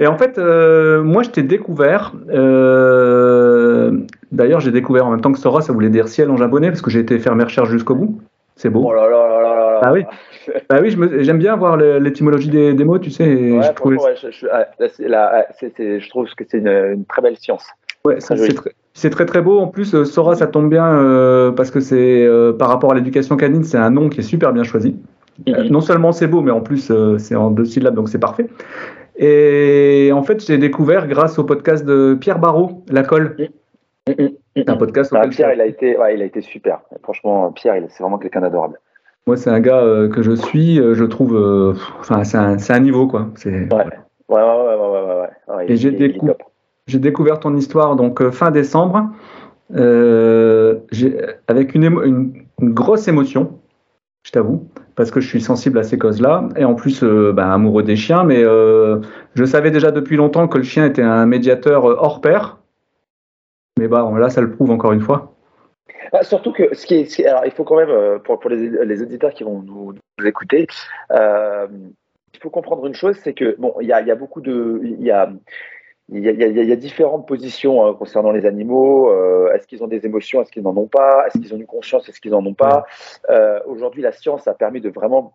et 0.00 0.06
en 0.06 0.16
fait, 0.16 0.38
euh, 0.38 1.02
moi, 1.02 1.22
je 1.22 1.30
t'ai 1.30 1.42
découvert. 1.42 2.12
Euh, 2.30 3.92
D'ailleurs, 4.32 4.60
j'ai 4.60 4.70
découvert 4.70 5.06
en 5.06 5.10
même 5.10 5.20
temps 5.20 5.32
que 5.32 5.38
Sora, 5.38 5.62
ça 5.62 5.72
voulait 5.72 5.88
dire 5.88 6.08
ciel 6.08 6.30
en 6.30 6.36
japonais, 6.36 6.68
parce 6.68 6.82
que 6.82 6.90
j'ai 6.90 7.00
été 7.00 7.18
faire 7.18 7.34
mes 7.36 7.44
recherches 7.44 7.70
jusqu'au 7.70 7.94
bout. 7.94 8.20
C'est 8.56 8.70
beau. 8.70 8.84
Oh 8.86 8.94
là 8.94 9.08
là 9.08 9.28
là 9.28 9.42
là 9.42 9.72
là. 9.72 9.80
Ah 9.82 9.92
oui. 9.92 10.04
bah 10.68 10.78
oui, 10.82 10.96
j'aime 11.20 11.38
bien 11.38 11.56
voir 11.56 11.76
l'étymologie 11.76 12.50
des, 12.50 12.74
des, 12.74 12.84
mots, 12.84 12.98
tu 12.98 13.10
sais. 13.10 13.24
Ouais, 13.24 13.62
je, 13.62 13.72
trouvais... 13.72 13.96
ouais, 13.96 14.14
je, 14.20 14.30
je, 14.30 14.46
là, 15.06 15.46
c 15.58 15.66
est, 15.66 15.76
c 15.76 15.84
est, 15.84 16.00
je 16.00 16.08
trouve 16.08 16.26
que 16.34 16.44
c'est 16.48 16.58
une, 16.58 16.68
une, 16.68 17.04
très 17.04 17.22
belle 17.22 17.36
science. 17.36 17.66
Ouais, 18.04 18.16
c'est 18.20 18.54
très, 18.54 19.10
très, 19.10 19.26
très 19.26 19.42
beau. 19.42 19.58
En 19.58 19.68
plus, 19.68 20.04
Sora, 20.04 20.34
ça 20.34 20.46
tombe 20.46 20.70
bien 20.70 20.86
euh, 20.86 21.52
parce 21.52 21.70
que 21.70 21.80
c'est 21.80 22.24
euh, 22.24 22.52
par 22.52 22.68
rapport 22.68 22.92
à 22.92 22.94
l'éducation 22.94 23.36
canine, 23.36 23.64
c'est 23.64 23.78
un 23.78 23.90
nom 23.90 24.08
qui 24.08 24.20
est 24.20 24.24
super 24.24 24.52
bien 24.52 24.64
choisi. 24.64 24.96
Euh, 25.48 25.68
non 25.68 25.82
seulement 25.82 26.12
c'est 26.12 26.26
beau, 26.26 26.40
mais 26.40 26.50
en 26.50 26.62
plus 26.62 26.90
c'est 27.18 27.34
en 27.34 27.50
deux 27.50 27.66
syllabes, 27.66 27.94
donc 27.94 28.08
c'est 28.08 28.18
parfait. 28.18 28.48
Et 29.18 30.10
en 30.12 30.22
fait, 30.22 30.44
j'ai 30.44 30.58
découvert 30.58 31.06
grâce 31.08 31.38
au 31.38 31.44
podcast 31.44 31.84
de 31.84 32.16
Pierre 32.20 32.38
Barrault, 32.38 32.84
La 32.88 33.02
Colle. 33.02 33.36
Mm 34.08 34.12
-hmm. 34.12 34.34
C'est 34.56 34.70
un 34.70 34.76
podcast 34.76 35.12
ah, 35.14 35.28
Pierre, 35.28 35.52
il 35.52 35.60
a, 35.60 35.66
été, 35.66 35.98
ouais, 35.98 36.14
il 36.14 36.22
a 36.22 36.24
été 36.24 36.40
super. 36.40 36.80
Franchement, 37.02 37.52
Pierre, 37.52 37.82
c'est 37.90 38.02
vraiment 38.02 38.18
quelqu'un 38.18 38.40
d'adorable. 38.40 38.78
Moi, 39.26 39.36
c'est 39.36 39.50
un 39.50 39.60
gars 39.60 39.80
euh, 39.80 40.08
que 40.08 40.22
je 40.22 40.32
suis, 40.32 40.80
euh, 40.80 40.94
je 40.94 41.04
trouve. 41.04 41.36
Euh, 41.36 41.74
enfin, 42.00 42.24
c'est 42.24 42.38
un, 42.38 42.56
un, 42.56 42.80
niveau, 42.80 43.06
quoi. 43.06 43.26
Ouais. 43.44 43.68
Ouais, 43.68 43.76
ouais, 44.28 44.42
ouais, 44.42 44.76
ouais, 44.76 45.02
ouais, 45.48 45.56
ouais. 45.56 45.64
Et 45.68 45.76
j'ai 45.76 45.90
décou 45.90 46.30
découvert 46.88 47.40
ton 47.40 47.54
histoire 47.56 47.96
donc 47.96 48.30
fin 48.30 48.50
décembre, 48.50 49.10
avec 51.48 51.74
une, 51.74 51.84
une, 51.84 52.32
une, 52.60 52.72
grosse 52.72 53.08
émotion, 53.08 53.58
je 54.22 54.30
t'avoue, 54.30 54.68
parce 54.96 55.10
que 55.10 55.20
je 55.20 55.28
suis 55.28 55.40
sensible 55.40 55.78
à 55.78 55.82
ces 55.82 55.98
causes-là, 55.98 56.48
et 56.56 56.64
en 56.64 56.74
plus, 56.74 57.02
ben, 57.04 57.50
amoureux 57.50 57.82
des 57.82 57.96
chiens, 57.96 58.24
mais 58.24 58.42
je 58.42 59.44
savais 59.44 59.70
déjà 59.70 59.90
depuis 59.90 60.16
longtemps 60.16 60.48
que 60.48 60.58
le 60.58 60.64
chien 60.64 60.86
était 60.86 61.02
un 61.02 61.26
médiateur 61.26 61.84
hors 61.84 62.20
pair. 62.20 62.58
Mais 63.78 63.88
bah, 63.88 64.10
là, 64.18 64.30
ça 64.30 64.40
le 64.40 64.50
prouve 64.50 64.70
encore 64.70 64.92
une 64.92 65.02
fois. 65.02 65.36
Ah, 66.12 66.22
surtout 66.22 66.52
que 66.52 66.74
ce 66.74 66.86
qui 66.86 66.94
est, 66.94 67.26
alors 67.26 67.44
il 67.44 67.50
faut 67.50 67.64
quand 67.64 67.76
même 67.76 68.20
pour, 68.20 68.48
les, 68.48 69.02
auditeurs 69.02 69.32
qui 69.34 69.44
vont 69.44 69.62
nous, 69.62 69.94
écouter, 70.24 70.66
euh, 71.10 71.66
il 72.32 72.40
faut 72.40 72.50
comprendre 72.50 72.86
une 72.86 72.94
chose, 72.94 73.18
c'est 73.22 73.34
que 73.34 73.56
bon, 73.58 73.74
il 73.80 73.88
y 73.88 73.92
a, 73.92 74.00
y 74.02 74.10
a 74.10 74.14
beaucoup 74.14 74.40
de, 74.40 74.80
y 74.82 75.10
a 75.10 75.30
il 76.08 76.20
y, 76.22 76.28
a, 76.28 76.30
il 76.30 76.68
y 76.68 76.72
a, 76.72 76.76
différentes 76.76 77.26
positions 77.26 77.84
hein, 77.84 77.94
concernant 77.94 78.30
les 78.30 78.46
animaux. 78.46 79.10
Euh, 79.10 79.52
est-ce 79.52 79.66
qu'ils 79.66 79.82
ont 79.82 79.88
des 79.88 80.06
émotions 80.06 80.40
Est-ce 80.40 80.52
qu'ils 80.52 80.62
n'en 80.62 80.76
ont 80.76 80.86
pas? 80.86 81.26
Est-ce 81.26 81.38
qu'ils 81.38 81.52
ont 81.52 81.56
une 81.56 81.66
conscience 81.66 82.08
Est-ce 82.08 82.20
qu'ils 82.20 82.30
n'en 82.30 82.46
ont 82.46 82.54
pas? 82.54 82.86
Euh, 83.28 83.58
Aujourd'hui, 83.66 84.02
la 84.02 84.12
science 84.12 84.46
a 84.46 84.54
permis 84.54 84.80
de 84.80 84.88
vraiment 84.88 85.34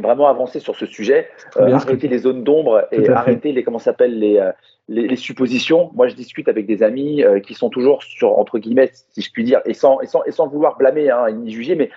vraiment 0.00 0.28
avancer 0.28 0.58
sur 0.58 0.74
ce 0.74 0.86
sujet, 0.86 1.28
euh, 1.58 1.70
arrêter 1.72 2.08
les 2.08 2.18
zones 2.18 2.44
d'ombre 2.44 2.88
et 2.92 3.10
arrêter 3.10 3.52
les 3.52 3.62
comment 3.62 3.78
s'appelle 3.78 4.18
les, 4.18 4.42
les, 4.88 5.06
les, 5.06 5.16
suppositions. 5.16 5.90
Moi, 5.94 6.08
je 6.08 6.14
discute 6.14 6.48
avec 6.48 6.66
des 6.66 6.82
amis 6.82 7.22
euh, 7.22 7.40
qui 7.40 7.54
sont 7.54 7.68
toujours 7.68 8.02
sur 8.02 8.38
entre 8.38 8.58
guillemets, 8.58 8.90
si 9.10 9.20
je 9.20 9.30
puis 9.30 9.44
dire, 9.44 9.60
et 9.66 9.74
sans 9.74 10.00
et 10.00 10.06
sans, 10.06 10.24
et 10.24 10.30
sans 10.30 10.48
vouloir 10.48 10.76
blâmer 10.78 11.10
hein, 11.10 11.30
ni 11.32 11.50
juger, 11.50 11.74
mais 11.74 11.90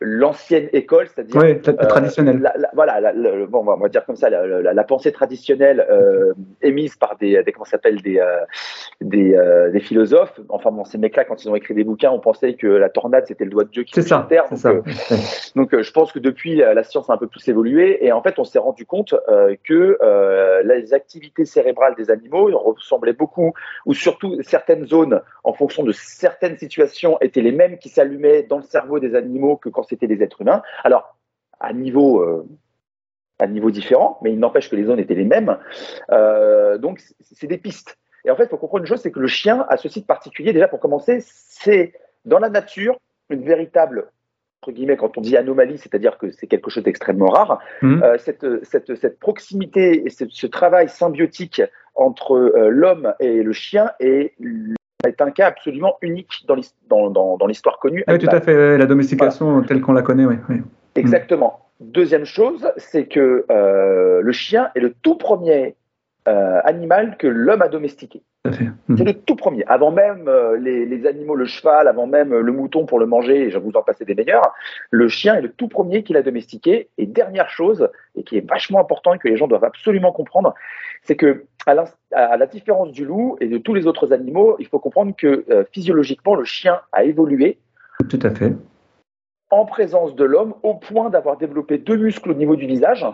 l'ancienne 0.00 0.68
école, 0.72 1.08
c'est-à-dire 1.08 1.40
oui, 1.40 1.60
euh, 1.66 1.72
traditionnelle. 1.88 2.38
La, 2.38 2.54
la, 2.56 2.70
voilà, 2.72 3.00
la, 3.00 3.12
bon, 3.46 3.64
on 3.66 3.76
va 3.76 3.88
dire 3.88 4.04
comme 4.04 4.16
ça, 4.16 4.30
la, 4.30 4.84
pensée 4.84 5.10
traditionnelle 5.10 5.84
euh, 5.90 6.34
émise 6.62 6.96
par 6.96 7.16
des, 7.16 7.42
des 7.42 7.52
comment 7.52 7.64
s'appelle 7.64 8.00
des 8.00 8.18
euh, 8.18 8.44
des, 9.00 9.34
euh, 9.34 9.70
des, 9.70 9.80
philosophes. 9.80 10.40
Enfin 10.50 10.70
bon, 10.70 10.84
ces 10.84 10.98
mecs-là, 10.98 11.24
quand 11.24 11.42
ils 11.42 11.50
ont 11.50 11.56
écrit 11.56 11.74
des 11.74 11.84
bouquins, 11.84 12.10
on 12.10 12.20
pensait 12.20 12.54
que 12.54 12.68
la 12.68 12.88
tornade 12.88 13.24
c'était 13.26 13.44
le 13.44 13.50
doigt 13.50 13.64
de 13.64 13.70
Dieu 13.70 13.82
qui 13.82 14.00
la 14.00 14.26
terre. 14.28 14.44
Donc, 14.48 14.58
ça. 14.58 14.72
donc 15.56 15.80
je 15.80 15.92
pense 15.92 16.12
que 16.12 16.20
depuis 16.20 16.56
la 16.56 16.84
science 16.84 17.10
a 17.10 17.14
un 17.14 17.18
peu 17.18 17.26
plus 17.26 17.46
évolué 17.48 18.04
et 18.06 18.12
en 18.12 18.22
fait 18.22 18.38
on 18.38 18.44
s'est 18.44 18.58
rendu 18.58 18.86
compte 18.86 19.14
que 19.64 19.98
les 20.64 20.94
activités 20.94 21.44
cérébrales 21.44 21.94
des 21.96 22.10
animaux 22.10 22.48
ressemblaient 22.56 23.12
beaucoup, 23.12 23.52
ou 23.84 23.94
surtout 23.94 24.36
certaines 24.42 24.86
zones 24.86 25.20
en 25.42 25.52
fonction 25.52 25.82
de 25.82 25.92
certaines 25.92 26.56
situations 26.56 27.18
étaient 27.20 27.40
les 27.40 27.52
mêmes 27.52 27.78
qui 27.78 27.88
s'allumaient 27.88 28.44
dans 28.44 28.58
le 28.58 28.62
cerveau 28.62 29.00
des 29.00 29.14
animaux 29.14 29.56
que 29.56 29.68
quand 29.68 29.87
c'était 29.88 30.06
des 30.06 30.22
êtres 30.22 30.42
humains. 30.42 30.62
Alors, 30.84 31.16
à 31.60 31.72
niveau, 31.72 32.20
euh, 32.22 32.46
à 33.38 33.46
niveau 33.46 33.70
différent, 33.70 34.18
mais 34.22 34.32
il 34.32 34.38
n'empêche 34.38 34.70
que 34.70 34.76
les 34.76 34.84
zones 34.84 34.98
étaient 34.98 35.14
les 35.14 35.24
mêmes. 35.24 35.58
Euh, 36.10 36.78
donc, 36.78 37.00
c'est 37.20 37.46
des 37.46 37.58
pistes. 37.58 37.98
Et 38.24 38.30
en 38.30 38.36
fait, 38.36 38.44
il 38.44 38.48
faut 38.48 38.58
comprendre 38.58 38.84
une 38.84 38.88
chose, 38.88 39.00
c'est 39.00 39.12
que 39.12 39.20
le 39.20 39.28
chien 39.28 39.64
a 39.68 39.76
ce 39.76 39.88
site 39.88 40.06
particulier, 40.06 40.52
déjà 40.52 40.68
pour 40.68 40.80
commencer, 40.80 41.18
c'est 41.20 41.92
dans 42.24 42.38
la 42.38 42.50
nature 42.50 42.96
une 43.30 43.42
véritable 43.42 44.10
entre 44.60 44.72
guillemets, 44.72 44.96
quand 44.96 45.16
on 45.16 45.20
dit 45.20 45.36
anomalie, 45.36 45.78
c'est-à-dire 45.78 46.18
que 46.18 46.32
c'est 46.32 46.48
quelque 46.48 46.68
chose 46.68 46.82
d'extrêmement 46.82 47.28
rare, 47.28 47.60
mmh. 47.80 48.02
euh, 48.02 48.18
cette, 48.18 48.44
cette, 48.64 48.96
cette, 48.96 49.20
proximité 49.20 50.04
et 50.04 50.10
ce, 50.10 50.24
ce, 50.28 50.48
travail 50.48 50.88
symbiotique 50.88 51.62
entre 51.94 52.32
euh, 52.32 52.68
l'homme 52.68 53.14
et 53.20 53.44
le 53.44 53.52
chien 53.52 53.92
est 54.00 54.34
est 55.06 55.20
un 55.20 55.30
cas 55.30 55.46
absolument 55.46 55.96
unique 56.02 56.44
dans 56.46 56.54
l'histoire 56.54 57.10
dans, 57.10 57.36
dans, 57.36 57.48
connue. 57.80 58.04
Oui, 58.08 58.18
tout 58.18 58.26
à 58.30 58.40
fait, 58.40 58.78
la 58.78 58.86
domestication 58.86 59.52
voilà. 59.52 59.68
telle 59.68 59.80
qu'on 59.80 59.92
la 59.92 60.02
connaît, 60.02 60.26
oui. 60.26 60.36
oui. 60.48 60.62
Exactement. 60.96 61.60
Deuxième 61.80 62.24
chose, 62.24 62.68
c'est 62.76 63.06
que 63.06 63.44
euh, 63.50 64.20
le 64.20 64.32
chien 64.32 64.70
est 64.74 64.80
le 64.80 64.92
tout 65.02 65.16
premier 65.16 65.76
euh, 66.28 66.60
animal 66.64 67.16
que 67.16 67.26
l'homme 67.26 67.62
a 67.62 67.68
domestiqué. 67.68 68.22
C'est 68.52 69.04
le 69.04 69.12
tout 69.12 69.34
premier. 69.34 69.64
Avant 69.66 69.90
même 69.90 70.28
euh, 70.28 70.58
les, 70.58 70.84
les, 70.84 71.06
animaux, 71.06 71.34
le 71.34 71.46
cheval, 71.46 71.88
avant 71.88 72.06
même 72.06 72.34
le 72.34 72.52
mouton 72.52 72.86
pour 72.86 72.98
le 72.98 73.06
manger, 73.06 73.42
et 73.42 73.50
je 73.50 73.58
vais 73.58 73.64
vous 73.64 73.76
en 73.76 73.82
passer 73.82 74.04
des 74.04 74.14
meilleurs, 74.14 74.54
le 74.90 75.08
chien 75.08 75.36
est 75.36 75.40
le 75.40 75.50
tout 75.50 75.68
premier 75.68 76.02
qu'il 76.02 76.16
a 76.16 76.22
domestiqué. 76.22 76.88
Et 76.98 77.06
dernière 77.06 77.48
chose, 77.48 77.88
et 78.14 78.24
qui 78.24 78.36
est 78.36 78.48
vachement 78.48 78.78
important 78.78 79.14
et 79.14 79.18
que 79.18 79.28
les 79.28 79.36
gens 79.36 79.48
doivent 79.48 79.64
absolument 79.64 80.12
comprendre, 80.12 80.54
c'est 81.02 81.16
que 81.16 81.44
à 81.66 81.74
la, 81.74 81.84
à 82.12 82.36
la, 82.36 82.46
différence 82.46 82.92
du 82.92 83.04
loup 83.04 83.36
et 83.40 83.48
de 83.48 83.58
tous 83.58 83.74
les 83.74 83.86
autres 83.86 84.12
animaux, 84.12 84.56
il 84.58 84.66
faut 84.66 84.78
comprendre 84.78 85.14
que 85.16 85.44
euh, 85.50 85.64
physiologiquement, 85.72 86.34
le 86.34 86.44
chien 86.44 86.80
a 86.92 87.04
évolué. 87.04 87.58
Tout 88.08 88.20
à 88.22 88.30
fait. 88.30 88.52
En 89.50 89.64
présence 89.64 90.14
de 90.14 90.24
l'homme, 90.24 90.54
au 90.62 90.74
point 90.74 91.08
d'avoir 91.10 91.38
développé 91.38 91.78
deux 91.78 91.96
muscles 91.96 92.30
au 92.30 92.34
niveau 92.34 92.56
du 92.56 92.66
visage, 92.66 93.06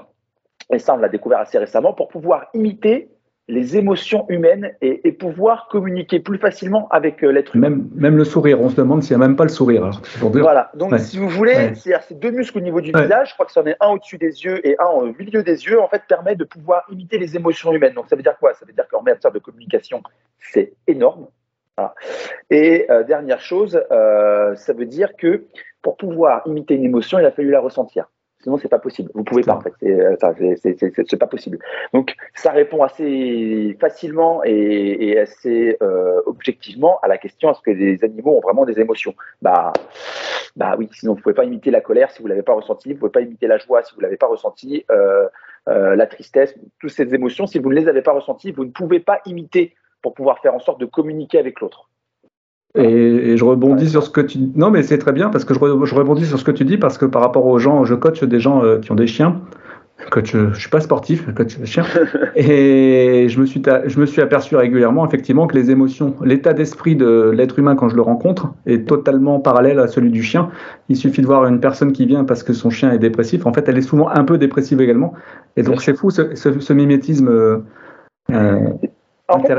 et 0.73 0.79
ça 0.79 0.95
on 0.95 0.99
l'a 0.99 1.09
découvert 1.09 1.39
assez 1.39 1.59
récemment, 1.59 1.93
pour 1.93 2.09
pouvoir 2.09 2.47
imiter 2.55 3.09
les 3.49 3.77
émotions 3.77 4.25
humaines 4.31 4.73
et, 4.81 5.07
et, 5.07 5.13
pouvoir 5.13 5.69
communiquer 5.69 6.19
plus 6.19 6.39
facilement 6.39 6.89
avec 6.89 7.23
euh, 7.23 7.31
l'être 7.31 7.55
humain. 7.55 7.69
Même, 7.69 7.89
même, 7.95 8.17
le 8.17 8.25
sourire, 8.25 8.59
on 8.61 8.71
se 8.71 8.77
demande 8.77 9.03
s'il 9.03 9.17
n'y 9.17 9.23
a 9.23 9.27
même 9.27 9.37
pas 9.37 9.45
le 9.45 9.51
sourire. 9.51 9.85
Alors, 9.85 10.01
voilà, 10.33 10.71
donc 10.75 10.93
ouais. 10.93 10.99
si 10.99 11.19
vous 11.19 11.29
voulez, 11.29 11.55
ouais. 11.55 11.73
c'est 11.75 12.19
deux 12.19 12.31
muscles 12.31 12.59
au 12.59 12.63
niveau 12.63 12.81
du 12.81 12.91
ouais. 12.93 13.03
visage, 13.03 13.31
je 13.31 13.35
crois 13.35 13.45
que 13.45 13.53
c'en 13.53 13.67
est 13.67 13.77
un 13.81 13.89
au-dessus 13.89 14.17
des 14.17 14.45
yeux 14.45 14.67
et 14.67 14.77
un 14.79 14.87
au 14.87 15.13
milieu 15.19 15.43
des 15.43 15.65
yeux, 15.65 15.79
en 15.79 15.89
fait, 15.89 16.03
permet 16.09 16.37
de 16.37 16.45
pouvoir 16.45 16.85
imiter 16.91 17.19
les 17.19 17.37
émotions 17.37 17.73
humaines. 17.75 17.93
Donc 17.93 18.07
ça 18.09 18.17
veut 18.17 18.23
dire 18.23 18.39
quoi? 18.39 18.55
Ça 18.55 18.65
veut 18.65 18.73
dire 18.73 18.89
qu'en 18.89 19.03
matière 19.03 19.33
de 19.33 19.39
communication, 19.39 20.03
c'est 20.41 20.73
énorme. 20.87 21.27
Voilà. 21.77 21.95
Et 22.49 22.87
euh, 22.91 23.03
dernière 23.03 23.41
chose, 23.41 23.79
euh, 23.91 24.55
ça 24.57 24.73
veut 24.73 24.87
dire 24.87 25.17
que 25.17 25.45
pour 25.83 25.99
pouvoir 25.99 26.43
imiter 26.47 26.75
une 26.77 26.85
émotion, 26.85 27.19
il 27.19 27.27
a 27.27 27.31
fallu 27.31 27.51
la 27.51 27.61
ressentir. 27.61 28.07
Sinon, 28.45 28.59
c'est 28.59 28.69
pas 28.69 28.79
possible. 28.79 29.11
Vous 29.15 29.25
pouvez 29.25 29.43
pas, 29.43 29.57
en 29.57 29.61
fait. 29.61 29.73
C'est 29.81 31.19
pas 31.19 31.27
possible. 31.27 31.59
Donc, 31.95 32.15
ça 32.35 32.51
répond 32.51 32.83
assez 32.83 33.75
facilement 33.81 34.43
et, 34.45 34.53
et 35.01 35.19
assez 35.19 35.79
euh, 35.83 36.21
objectivement 36.27 37.01
à 37.01 37.09
la 37.09 37.17
question 37.17 37.51
est-ce 37.51 37.63
que 37.63 37.71
les 37.71 38.05
animaux 38.05 38.37
ont 38.37 38.41
vraiment 38.41 38.67
des 38.67 38.79
émotions? 38.79 39.15
Bah, 39.41 39.73
bah 40.57 40.77
oui. 40.79 40.91
Sinon, 40.93 41.15
vous 41.15 41.23
pouvez 41.23 41.35
pas 41.35 41.45
imiter 41.45 41.71
la 41.71 41.81
colère 41.81 42.11
si 42.11 42.21
vous 42.21 42.29
l'avez 42.29 42.43
pas 42.43 42.53
ressenti. 42.53 42.93
Vous 42.93 42.99
pouvez 42.99 43.13
pas 43.13 43.23
imiter 43.23 43.47
la 43.47 43.57
joie 43.57 43.83
si 43.83 43.95
vous 43.95 44.03
l'avez 44.03 44.19
pas 44.19 44.27
ressenti. 44.27 44.85
Euh, 44.91 45.27
euh, 45.69 45.97
la 45.97 46.07
tristesse, 46.07 46.55
toutes 46.79 46.91
ces 46.91 47.15
émotions, 47.15 47.47
si 47.47 47.59
vous 47.59 47.71
ne 47.71 47.75
les 47.75 47.89
avez 47.89 48.03
pas 48.03 48.13
ressenties, 48.13 48.53
vous 48.53 48.67
ne 48.67 48.71
pouvez 48.71 49.01
pas 49.01 49.21
imiter 49.25 49.75
pour 50.03 50.13
pouvoir 50.13 50.41
faire 50.41 50.55
en 50.55 50.59
sorte 50.59 50.81
de 50.81 50.87
communiquer 50.87 51.39
avec 51.39 51.61
l'autre. 51.61 51.89
Et, 52.77 53.37
je 53.37 53.45
rebondis 53.45 53.91
sur 53.91 54.03
ce 54.03 54.11
que 54.11 54.21
tu 54.21 54.39
non 54.57 54.71
mais 54.71 54.83
c'est 54.83 54.99
très 54.99 55.13
bien 55.13 55.31
parce 55.31 55.45
que 55.45 55.55
je, 55.55 55.61
rebondis 55.61 56.27
sur 56.27 56.39
ce 56.39 56.45
que 56.45 56.51
tu 56.51 56.65
dis 56.65 56.77
parce 56.77 56.99
que 56.99 57.07
par 57.07 57.23
rapport 57.23 57.47
aux 57.47 57.59
gens 57.59 57.85
je 57.85 57.95
coach 57.95 58.25
des 58.25 58.41
gens 58.41 58.63
qui 58.81 58.91
ont 58.91 58.97
des 58.97 59.07
chiens 59.07 59.41
coach, 60.11 60.33
je 60.35 60.59
suis 60.59 60.71
pas 60.71 60.81
sportif, 60.81 61.33
coach 61.35 61.57
chien. 61.65 61.85
Et 62.37 63.27
je 63.29 63.41
me, 63.41 63.47
suis, 63.47 63.63
je 63.87 64.01
me 64.01 64.07
suis 64.07 64.21
aperçu 64.21 64.57
régulièrement, 64.57 65.07
effectivement, 65.07 65.47
que 65.47 65.57
les 65.57 65.71
émotions, 65.71 66.15
l'état 66.23 66.53
d'esprit 66.53 66.97
de 66.97 67.31
l'être 67.31 67.59
humain 67.59 67.77
quand 67.77 67.89
je 67.89 67.97
le 67.97 68.03
rencontre 68.03 68.53
est 68.67 68.87
totalement 68.87 69.41
parallèle 69.41 69.79
à 69.79 69.89
celui 69.89 70.11
du 70.11 70.23
chien. 70.23 70.51
Il 70.89 70.97
suffit 70.97 71.23
de 71.23 71.27
voir 71.27 71.47
une 71.47 71.61
personne 71.61 71.93
qui 71.93 72.07
vient 72.07 72.25
parce 72.25 72.43
que 72.43 72.53
son 72.53 72.71
chien 72.71 72.93
est 72.93 72.99
dépressif. 72.99 73.47
En 73.47 73.53
fait, 73.53 73.69
elle 73.69 73.79
est 73.79 73.83
souvent 73.83 74.09
un 74.09 74.25
peu 74.25 74.39
dépressive 74.39 74.81
également. 74.81 75.15
Et 75.57 75.63
donc, 75.63 75.83
c'est 75.83 75.95
fou 75.95 76.11
ce, 76.11 76.73
mimétisme. 76.73 77.29
Euh, 77.29 78.61
en 79.29 79.41
fait, 79.41 79.55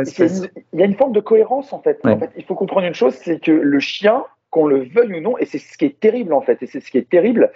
il 0.73 0.79
y 0.79 0.81
a 0.81 0.85
une 0.85 0.95
forme 0.95 1.13
de 1.13 1.19
cohérence 1.19 1.73
en 1.73 1.81
fait. 1.81 1.99
en 2.03 2.19
fait. 2.19 2.29
Il 2.37 2.43
faut 2.43 2.55
comprendre 2.55 2.85
une 2.85 2.93
chose, 2.93 3.15
c'est 3.15 3.39
que 3.39 3.51
le 3.51 3.79
chien, 3.79 4.25
qu'on 4.51 4.67
le 4.67 4.83
veuille 4.83 5.15
ou 5.15 5.21
non, 5.21 5.37
et 5.37 5.45
c'est 5.45 5.57
ce 5.57 5.77
qui 5.77 5.85
est 5.85 5.99
terrible 5.99 6.33
en 6.33 6.41
fait, 6.41 6.61
et 6.61 6.67
c'est 6.67 6.79
ce 6.79 6.91
qui 6.91 6.97
est 6.97 7.09
terrible, 7.09 7.51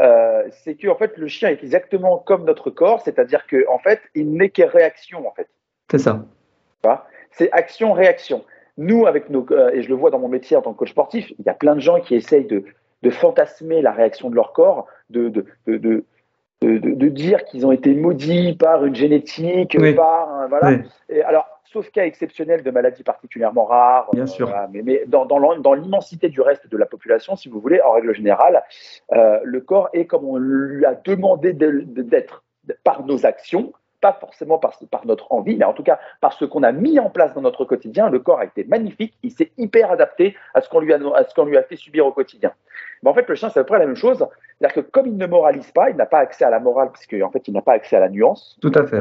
euh, 0.00 0.42
c'est 0.62 0.74
que 0.74 0.88
en 0.88 0.96
fait 0.96 1.16
le 1.16 1.26
chien 1.26 1.48
est 1.48 1.62
exactement 1.62 2.18
comme 2.18 2.44
notre 2.44 2.70
corps, 2.70 3.00
c'est-à-dire 3.00 3.46
que 3.46 3.64
en 3.68 3.78
fait 3.78 4.00
il 4.14 4.32
n'est 4.32 4.50
que 4.50 4.62
réaction 4.62 5.26
en 5.26 5.32
fait. 5.32 5.48
C'est 5.90 5.98
ça. 5.98 6.24
C'est 7.30 7.50
action-réaction. 7.50 8.44
Nous, 8.76 9.06
avec 9.06 9.30
nos, 9.30 9.46
euh, 9.50 9.70
et 9.72 9.82
je 9.82 9.88
le 9.88 9.94
vois 9.94 10.10
dans 10.10 10.18
mon 10.18 10.28
métier 10.28 10.56
en 10.56 10.62
tant 10.62 10.72
que 10.72 10.78
coach 10.78 10.90
sportif, 10.90 11.32
il 11.38 11.44
y 11.46 11.48
a 11.48 11.54
plein 11.54 11.74
de 11.74 11.80
gens 11.80 12.00
qui 12.00 12.14
essayent 12.14 12.44
de, 12.44 12.64
de 13.02 13.10
fantasmer 13.10 13.80
la 13.82 13.92
réaction 13.92 14.28
de 14.30 14.34
leur 14.34 14.52
corps, 14.52 14.86
de, 15.10 15.28
de, 15.28 15.46
de, 15.66 16.04
de 16.60 17.08
dire 17.08 17.44
qu'ils 17.44 17.66
ont 17.66 17.72
été 17.72 17.94
maudits 17.94 18.54
par 18.54 18.84
une 18.84 18.94
génétique, 18.94 19.76
par 19.96 20.48
voilà. 20.48 20.78
Et 21.08 21.22
alors 21.22 21.53
sauf 21.74 21.90
cas 21.90 22.04
exceptionnel 22.04 22.62
de 22.62 22.70
maladies 22.70 23.02
particulièrement 23.02 23.64
rares. 23.64 24.08
Bien 24.12 24.26
sûr. 24.26 24.48
mais, 24.72 24.82
mais, 24.82 25.02
dans, 25.06 25.26
dans 25.26 25.74
l'immensité 25.74 26.28
du 26.28 26.40
reste 26.40 26.68
de 26.68 26.76
la 26.76 26.86
population, 26.86 27.34
si 27.34 27.48
vous 27.48 27.60
voulez, 27.60 27.80
en 27.82 27.92
règle 27.92 28.14
générale, 28.14 28.62
euh, 29.12 29.40
le 29.42 29.60
corps 29.60 29.88
est 29.92 30.06
comme 30.06 30.24
on 30.24 30.36
lui 30.36 30.86
a 30.86 30.94
demandé 30.94 31.52
d'être 31.52 32.44
par 32.84 33.04
nos 33.04 33.26
actions, 33.26 33.72
pas 34.00 34.12
forcément 34.12 34.58
par, 34.58 34.78
par, 34.90 35.04
notre 35.06 35.32
envie, 35.32 35.56
mais 35.56 35.64
en 35.64 35.72
tout 35.72 35.82
cas 35.82 35.98
par 36.20 36.32
ce 36.34 36.44
qu'on 36.44 36.62
a 36.62 36.72
mis 36.72 37.00
en 37.00 37.10
place 37.10 37.34
dans 37.34 37.40
notre 37.40 37.64
quotidien. 37.64 38.08
Le 38.08 38.20
corps 38.20 38.38
a 38.38 38.44
été 38.44 38.62
magnifique, 38.64 39.14
il 39.22 39.32
s'est 39.32 39.50
hyper 39.58 39.90
adapté 39.90 40.36
à 40.54 40.60
ce 40.60 40.68
qu'on 40.68 40.78
lui, 40.80 40.92
lui, 40.94 41.56
a 41.56 41.62
fait 41.62 41.76
subir 41.76 42.06
au 42.06 42.12
quotidien. 42.12 42.52
Mais 43.04 43.10
en 43.10 43.14
fait, 43.14 43.28
le 43.28 43.34
chien, 43.34 43.50
c'est 43.50 43.60
à 43.60 43.64
peu 43.64 43.68
près 43.68 43.78
la 43.78 43.86
même 43.86 43.96
chose. 43.96 44.26
C'est-à-dire 44.58 44.82
que 44.82 44.90
comme 44.90 45.06
il 45.06 45.16
ne 45.16 45.26
moralise 45.26 45.70
pas, 45.72 45.90
il 45.90 45.96
n'a 45.96 46.06
pas 46.06 46.18
accès 46.18 46.44
à 46.44 46.50
la 46.50 46.58
morale, 46.58 46.88
parce 46.90 47.06
qu'en 47.06 47.30
fait, 47.30 47.46
il 47.46 47.52
n'a 47.52 47.60
pas 47.60 47.72
accès 47.72 47.96
à 47.96 48.00
la 48.00 48.08
nuance. 48.08 48.56
Tout 48.62 48.72
à 48.74 48.86
fait. 48.86 49.00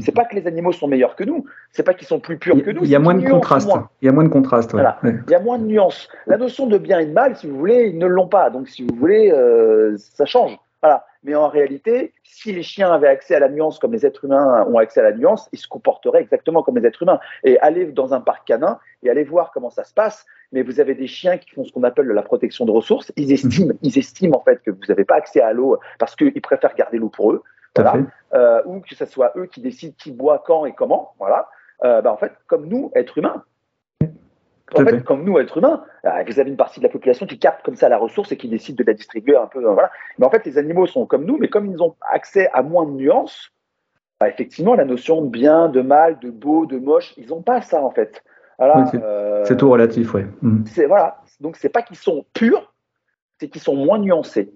C'est 0.00 0.14
pas 0.14 0.24
que 0.24 0.34
les 0.34 0.46
animaux 0.46 0.72
sont 0.72 0.88
meilleurs 0.88 1.14
que 1.14 1.24
nous, 1.24 1.44
c'est 1.70 1.84
pas 1.84 1.94
qu'ils 1.94 2.08
sont 2.08 2.18
plus 2.18 2.36
purs 2.36 2.62
que 2.62 2.70
nous. 2.70 2.82
Il 2.82 2.90
y 2.90 2.96
a 2.96 2.98
moins 2.98 3.14
de 3.14 3.28
contraste. 3.28 3.70
Il 4.02 4.06
y 4.06 4.08
a 4.08 4.12
moins 4.12 4.24
de 4.24 4.28
contraste. 4.28 4.74
Il 4.74 5.30
y 5.30 5.34
a 5.34 5.40
moins 5.40 5.58
de 5.58 5.64
nuances. 5.64 6.08
La 6.26 6.36
notion 6.36 6.66
de 6.66 6.78
bien 6.78 6.98
et 6.98 7.06
de 7.06 7.12
mal, 7.12 7.36
si 7.36 7.46
vous 7.46 7.56
voulez, 7.56 7.90
ils 7.92 7.98
ne 7.98 8.06
l'ont 8.06 8.28
pas. 8.28 8.50
Donc, 8.50 8.68
si 8.68 8.84
vous 8.84 8.94
voulez, 8.96 9.30
euh, 9.30 9.96
ça 9.98 10.26
change. 10.26 10.58
Voilà. 10.82 11.04
Mais 11.28 11.34
en 11.34 11.48
réalité, 11.48 12.14
si 12.24 12.54
les 12.54 12.62
chiens 12.62 12.90
avaient 12.90 13.06
accès 13.06 13.34
à 13.34 13.38
la 13.38 13.50
nuance 13.50 13.78
comme 13.78 13.92
les 13.92 14.06
êtres 14.06 14.24
humains 14.24 14.64
ont 14.66 14.78
accès 14.78 15.00
à 15.00 15.02
la 15.02 15.12
nuance, 15.12 15.46
ils 15.52 15.58
se 15.58 15.68
comporteraient 15.68 16.22
exactement 16.22 16.62
comme 16.62 16.78
les 16.78 16.86
êtres 16.86 17.02
humains. 17.02 17.20
Et 17.44 17.58
allez 17.60 17.84
dans 17.84 18.14
un 18.14 18.22
parc 18.22 18.46
canin 18.46 18.78
et 19.02 19.10
allez 19.10 19.24
voir 19.24 19.50
comment 19.52 19.68
ça 19.68 19.84
se 19.84 19.92
passe. 19.92 20.24
Mais 20.52 20.62
vous 20.62 20.80
avez 20.80 20.94
des 20.94 21.06
chiens 21.06 21.36
qui 21.36 21.50
font 21.50 21.64
ce 21.64 21.72
qu'on 21.72 21.82
appelle 21.82 22.06
la 22.06 22.22
protection 22.22 22.64
de 22.64 22.70
ressources. 22.70 23.12
Ils 23.16 23.30
estiment, 23.30 23.74
ils 23.82 23.98
estiment 23.98 24.38
en 24.38 24.42
fait 24.42 24.62
que 24.62 24.70
vous 24.70 24.86
n'avez 24.88 25.04
pas 25.04 25.16
accès 25.16 25.42
à 25.42 25.52
l'eau 25.52 25.78
parce 25.98 26.16
qu'ils 26.16 26.40
préfèrent 26.40 26.74
garder 26.74 26.96
l'eau 26.96 27.10
pour 27.10 27.32
eux. 27.32 27.42
Voilà. 27.76 27.96
Euh, 28.32 28.62
ou 28.64 28.80
que 28.80 28.94
ce 28.94 29.04
soit 29.04 29.32
eux 29.36 29.44
qui 29.44 29.60
décident 29.60 29.94
qui 29.98 30.12
boit 30.12 30.42
quand 30.46 30.64
et 30.64 30.72
comment. 30.72 31.12
Voilà. 31.18 31.50
Euh, 31.84 32.00
bah, 32.00 32.10
en 32.10 32.16
fait, 32.16 32.32
comme 32.46 32.68
nous, 32.68 32.90
êtres 32.94 33.18
humains, 33.18 33.44
en 34.74 34.84
fait, 34.84 35.04
comme 35.04 35.24
nous, 35.24 35.38
êtres 35.38 35.58
humains, 35.58 35.84
euh, 36.04 36.10
vous 36.26 36.40
avez 36.40 36.50
une 36.50 36.56
partie 36.56 36.80
de 36.80 36.84
la 36.84 36.90
population 36.90 37.26
qui 37.26 37.38
capte 37.38 37.64
comme 37.64 37.76
ça 37.76 37.88
la 37.88 37.98
ressource 37.98 38.32
et 38.32 38.36
qui 38.36 38.48
décide 38.48 38.76
de 38.76 38.84
la 38.84 38.94
distribuer 38.94 39.36
un 39.36 39.46
peu. 39.46 39.60
Voilà. 39.62 39.90
Mais 40.18 40.26
en 40.26 40.30
fait, 40.30 40.44
les 40.44 40.58
animaux 40.58 40.86
sont 40.86 41.06
comme 41.06 41.24
nous, 41.24 41.38
mais 41.38 41.48
comme 41.48 41.66
ils 41.66 41.82
ont 41.82 41.94
accès 42.12 42.48
à 42.52 42.62
moins 42.62 42.84
de 42.84 42.92
nuances, 42.92 43.50
bah, 44.20 44.28
effectivement, 44.28 44.74
la 44.74 44.84
notion 44.84 45.22
de 45.22 45.28
bien, 45.28 45.68
de 45.68 45.80
mal, 45.80 46.18
de 46.18 46.30
beau, 46.30 46.66
de 46.66 46.78
moche, 46.78 47.14
ils 47.16 47.28
n'ont 47.28 47.42
pas 47.42 47.60
ça 47.60 47.82
en 47.82 47.90
fait. 47.90 48.22
Voilà, 48.58 48.90
euh, 48.94 49.44
c'est 49.44 49.56
tout 49.56 49.70
relatif, 49.70 50.14
oui. 50.14 50.22
Mm. 50.42 50.64
Voilà. 50.88 51.18
Donc, 51.40 51.56
c'est 51.56 51.68
pas 51.68 51.82
qu'ils 51.82 51.96
sont 51.96 52.26
purs, 52.34 52.74
c'est 53.38 53.48
qu'ils 53.48 53.62
sont 53.62 53.76
moins 53.76 53.98
nuancés. 53.98 54.52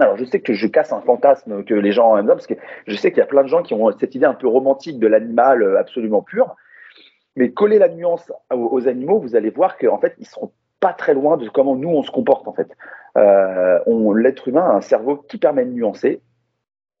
Alors, 0.00 0.16
je 0.16 0.24
sais 0.24 0.40
que 0.40 0.54
je 0.54 0.66
casse 0.66 0.92
un 0.92 1.00
fantasme 1.02 1.62
que 1.62 1.74
les 1.74 1.92
gens 1.92 2.16
aiment, 2.16 2.26
parce 2.26 2.48
que 2.48 2.54
je 2.88 2.96
sais 2.96 3.12
qu'il 3.12 3.18
y 3.18 3.22
a 3.22 3.26
plein 3.26 3.44
de 3.44 3.48
gens 3.48 3.62
qui 3.62 3.74
ont 3.74 3.96
cette 3.96 4.16
idée 4.16 4.26
un 4.26 4.34
peu 4.34 4.48
romantique 4.48 4.98
de 4.98 5.06
l'animal 5.06 5.62
euh, 5.62 5.78
absolument 5.78 6.22
pur. 6.22 6.56
Mais 7.36 7.50
coller 7.50 7.78
la 7.78 7.88
nuance 7.88 8.30
aux, 8.50 8.86
animaux, 8.86 9.18
vous 9.18 9.34
allez 9.34 9.50
voir 9.50 9.76
qu'en 9.76 9.98
fait, 9.98 10.14
ils 10.18 10.26
seront 10.26 10.52
pas 10.80 10.92
très 10.92 11.14
loin 11.14 11.36
de 11.36 11.48
comment 11.48 11.74
nous 11.74 11.88
on 11.88 12.02
se 12.02 12.10
comporte 12.10 12.46
en 12.46 12.52
fait. 12.52 12.68
Euh, 13.16 13.80
L'être 14.14 14.48
humain 14.48 14.64
a 14.64 14.74
un 14.74 14.80
cerveau 14.80 15.16
qui 15.16 15.38
permet 15.38 15.64
de 15.64 15.72
nuancer. 15.72 16.20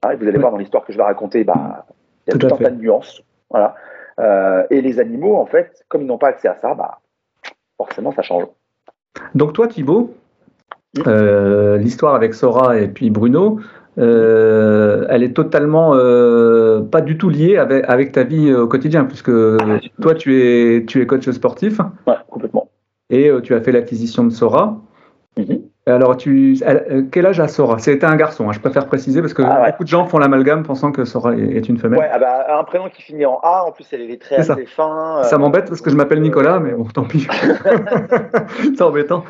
Ah, 0.02 0.16
vous 0.16 0.26
allez 0.26 0.38
voir 0.38 0.50
dans 0.50 0.58
l'histoire 0.58 0.84
que 0.84 0.92
je 0.92 0.98
vais 0.98 1.04
raconter, 1.04 1.44
bah, 1.44 1.86
il 2.26 2.32
y 2.32 2.36
a 2.36 2.38
tout, 2.38 2.52
un 2.52 2.58
tas 2.58 2.70
de 2.70 2.80
nuances. 2.80 3.22
Voilà. 3.50 3.74
Euh, 4.20 4.64
et 4.70 4.80
les 4.80 5.00
animaux, 5.00 5.36
en 5.36 5.46
fait, 5.46 5.84
comme 5.88 6.02
ils 6.02 6.06
n'ont 6.06 6.18
pas 6.18 6.28
accès 6.28 6.48
à 6.48 6.56
ça, 6.60 6.74
bah, 6.74 7.00
forcément, 7.76 8.12
ça 8.12 8.22
change. 8.22 8.44
Donc 9.34 9.52
toi, 9.52 9.68
Thibaut, 9.68 10.14
euh, 11.06 11.76
l'histoire 11.78 12.14
avec 12.14 12.34
Sora 12.34 12.78
et 12.78 12.88
puis 12.88 13.10
Bruno, 13.10 13.60
euh, 13.98 15.06
elle 15.08 15.22
est 15.22 15.32
totalement 15.32 15.92
euh, 15.94 16.80
pas 16.80 17.00
du 17.00 17.16
tout 17.16 17.28
liée 17.28 17.56
avec, 17.56 17.84
avec 17.88 18.12
ta 18.12 18.24
vie 18.24 18.52
au 18.52 18.66
quotidien, 18.66 19.04
puisque 19.04 19.30
toi, 20.00 20.14
tu 20.14 20.40
es, 20.40 20.84
tu 20.84 21.00
es 21.00 21.06
coach 21.06 21.28
sportif. 21.30 21.78
Ouais, 22.06 22.14
complètement. 22.28 22.68
Et 23.10 23.30
tu 23.42 23.54
as 23.54 23.60
fait 23.60 23.72
l'acquisition 23.72 24.24
de 24.24 24.30
Sora. 24.30 24.80
Mm-hmm. 25.38 25.60
Alors, 25.86 26.16
tu, 26.16 26.58
quel 27.12 27.26
âge 27.26 27.40
a 27.40 27.48
Sora? 27.48 27.78
C'était 27.78 28.06
un 28.06 28.16
garçon, 28.16 28.48
hein, 28.48 28.52
je 28.52 28.60
préfère 28.60 28.86
préciser, 28.86 29.20
parce 29.20 29.34
que 29.34 29.42
ah, 29.42 29.70
beaucoup 29.70 29.84
de 29.84 29.88
gens 29.88 30.06
font 30.06 30.16
l'amalgame 30.16 30.62
pensant 30.62 30.92
que 30.92 31.04
Sora 31.04 31.36
est, 31.36 31.68
une 31.68 31.76
femelle. 31.76 32.00
Ouais, 32.00 32.08
ah 32.10 32.18
bah, 32.18 32.58
un 32.58 32.64
prénom 32.64 32.88
qui 32.88 33.02
finit 33.02 33.26
en 33.26 33.38
A, 33.42 33.64
en 33.66 33.70
plus 33.70 33.86
elle 33.92 34.10
est 34.10 34.20
très 34.20 34.36
assez 34.50 34.64
fin. 34.64 35.20
Ça 35.24 35.36
m'embête 35.36 35.68
parce 35.68 35.82
que 35.82 35.90
je 35.90 35.96
m'appelle 35.96 36.22
Nicolas, 36.22 36.58
mais 36.58 36.72
bon, 36.72 36.84
tant 36.84 37.04
pis. 37.04 37.26
C'est 38.62 38.82
embêtant. 38.82 39.24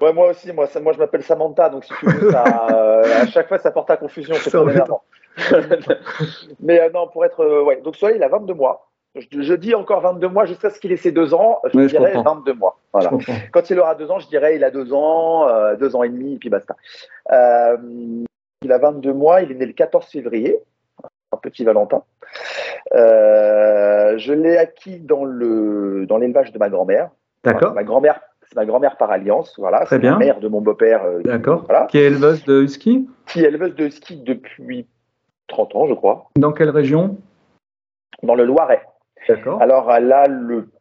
Ouais, 0.00 0.12
moi 0.12 0.28
aussi, 0.28 0.52
moi, 0.52 0.68
moi 0.80 0.92
je 0.92 0.98
m'appelle 0.98 1.22
Samantha, 1.22 1.68
donc 1.68 1.84
si 1.84 1.92
tu 1.98 2.06
veux, 2.06 2.30
ça, 2.30 2.44
euh, 2.72 3.22
à 3.22 3.26
chaque 3.26 3.48
fois 3.48 3.58
ça 3.58 3.70
porte 3.70 3.90
à 3.90 3.96
confusion, 3.96 4.34
c'est 4.36 4.50
Mais 6.60 6.80
euh, 6.80 6.90
non, 6.90 7.08
pour 7.08 7.24
être. 7.24 7.40
Euh, 7.40 7.62
ouais, 7.62 7.80
donc 7.82 7.96
soit 7.96 8.12
il 8.12 8.22
a 8.22 8.28
22 8.28 8.54
mois. 8.54 8.88
Je, 9.14 9.54
dis 9.54 9.74
encore 9.74 10.00
22 10.02 10.28
mois 10.28 10.44
jusqu'à 10.44 10.70
ce 10.70 10.78
qu'il 10.78 10.92
ait 10.92 10.96
ses 10.96 11.10
deux 11.10 11.34
ans, 11.34 11.60
je 11.74 11.86
dirais 11.86 12.14
22 12.22 12.54
mois. 12.54 12.78
Voilà. 12.92 13.10
Quand 13.52 13.68
il 13.70 13.80
aura 13.80 13.96
deux 13.96 14.08
ans, 14.10 14.20
je 14.20 14.28
dirais 14.28 14.54
il 14.54 14.62
a 14.62 14.70
deux 14.70 14.92
ans, 14.92 15.48
deux 15.76 15.96
ans 15.96 16.04
et 16.04 16.08
demi, 16.08 16.34
et 16.34 16.38
puis 16.38 16.50
basta. 16.50 16.76
il 17.32 18.70
a 18.70 18.78
22 18.78 19.12
mois, 19.12 19.42
il 19.42 19.50
est 19.50 19.56
né 19.56 19.66
le 19.66 19.72
14 19.72 20.06
février, 20.06 20.60
un 21.32 21.36
petit 21.38 21.64
Valentin. 21.64 22.04
je 22.92 24.32
l'ai 24.32 24.56
acquis 24.56 25.00
dans 25.00 25.24
le 25.24 26.06
dans 26.06 26.18
l'élevage 26.18 26.52
de 26.52 26.58
ma 26.58 26.68
grand-mère. 26.68 27.10
D'accord. 27.42 27.72
ma 27.72 27.84
grand-mère 27.84 28.20
c'est 28.48 28.56
ma 28.56 28.64
grand-mère 28.64 28.96
par 28.96 29.10
alliance, 29.10 29.54
voilà. 29.58 29.84
C'est 29.86 30.02
la 30.02 30.16
mère 30.16 30.40
de 30.40 30.48
mon 30.48 30.62
beau-père. 30.62 31.04
Euh, 31.04 31.20
D'accord. 31.22 31.66
Qui 31.88 31.98
est 31.98 32.06
éleveuse 32.06 32.44
de 32.44 32.62
husky 32.62 33.06
Qui 33.26 33.44
est 33.44 33.48
éleveuse 33.48 33.74
de 33.74 33.86
husky 33.86 34.16
depuis 34.16 34.86
30 35.48 35.76
ans, 35.76 35.86
je 35.86 35.92
crois. 35.94 36.30
Dans 36.36 36.52
quelle 36.52 36.70
région? 36.70 37.18
Dans 38.22 38.34
le 38.34 38.44
Loiret. 38.44 38.82
D'accord. 39.28 39.60
Alors, 39.60 39.92
elle 39.92 40.10
a 40.12 40.24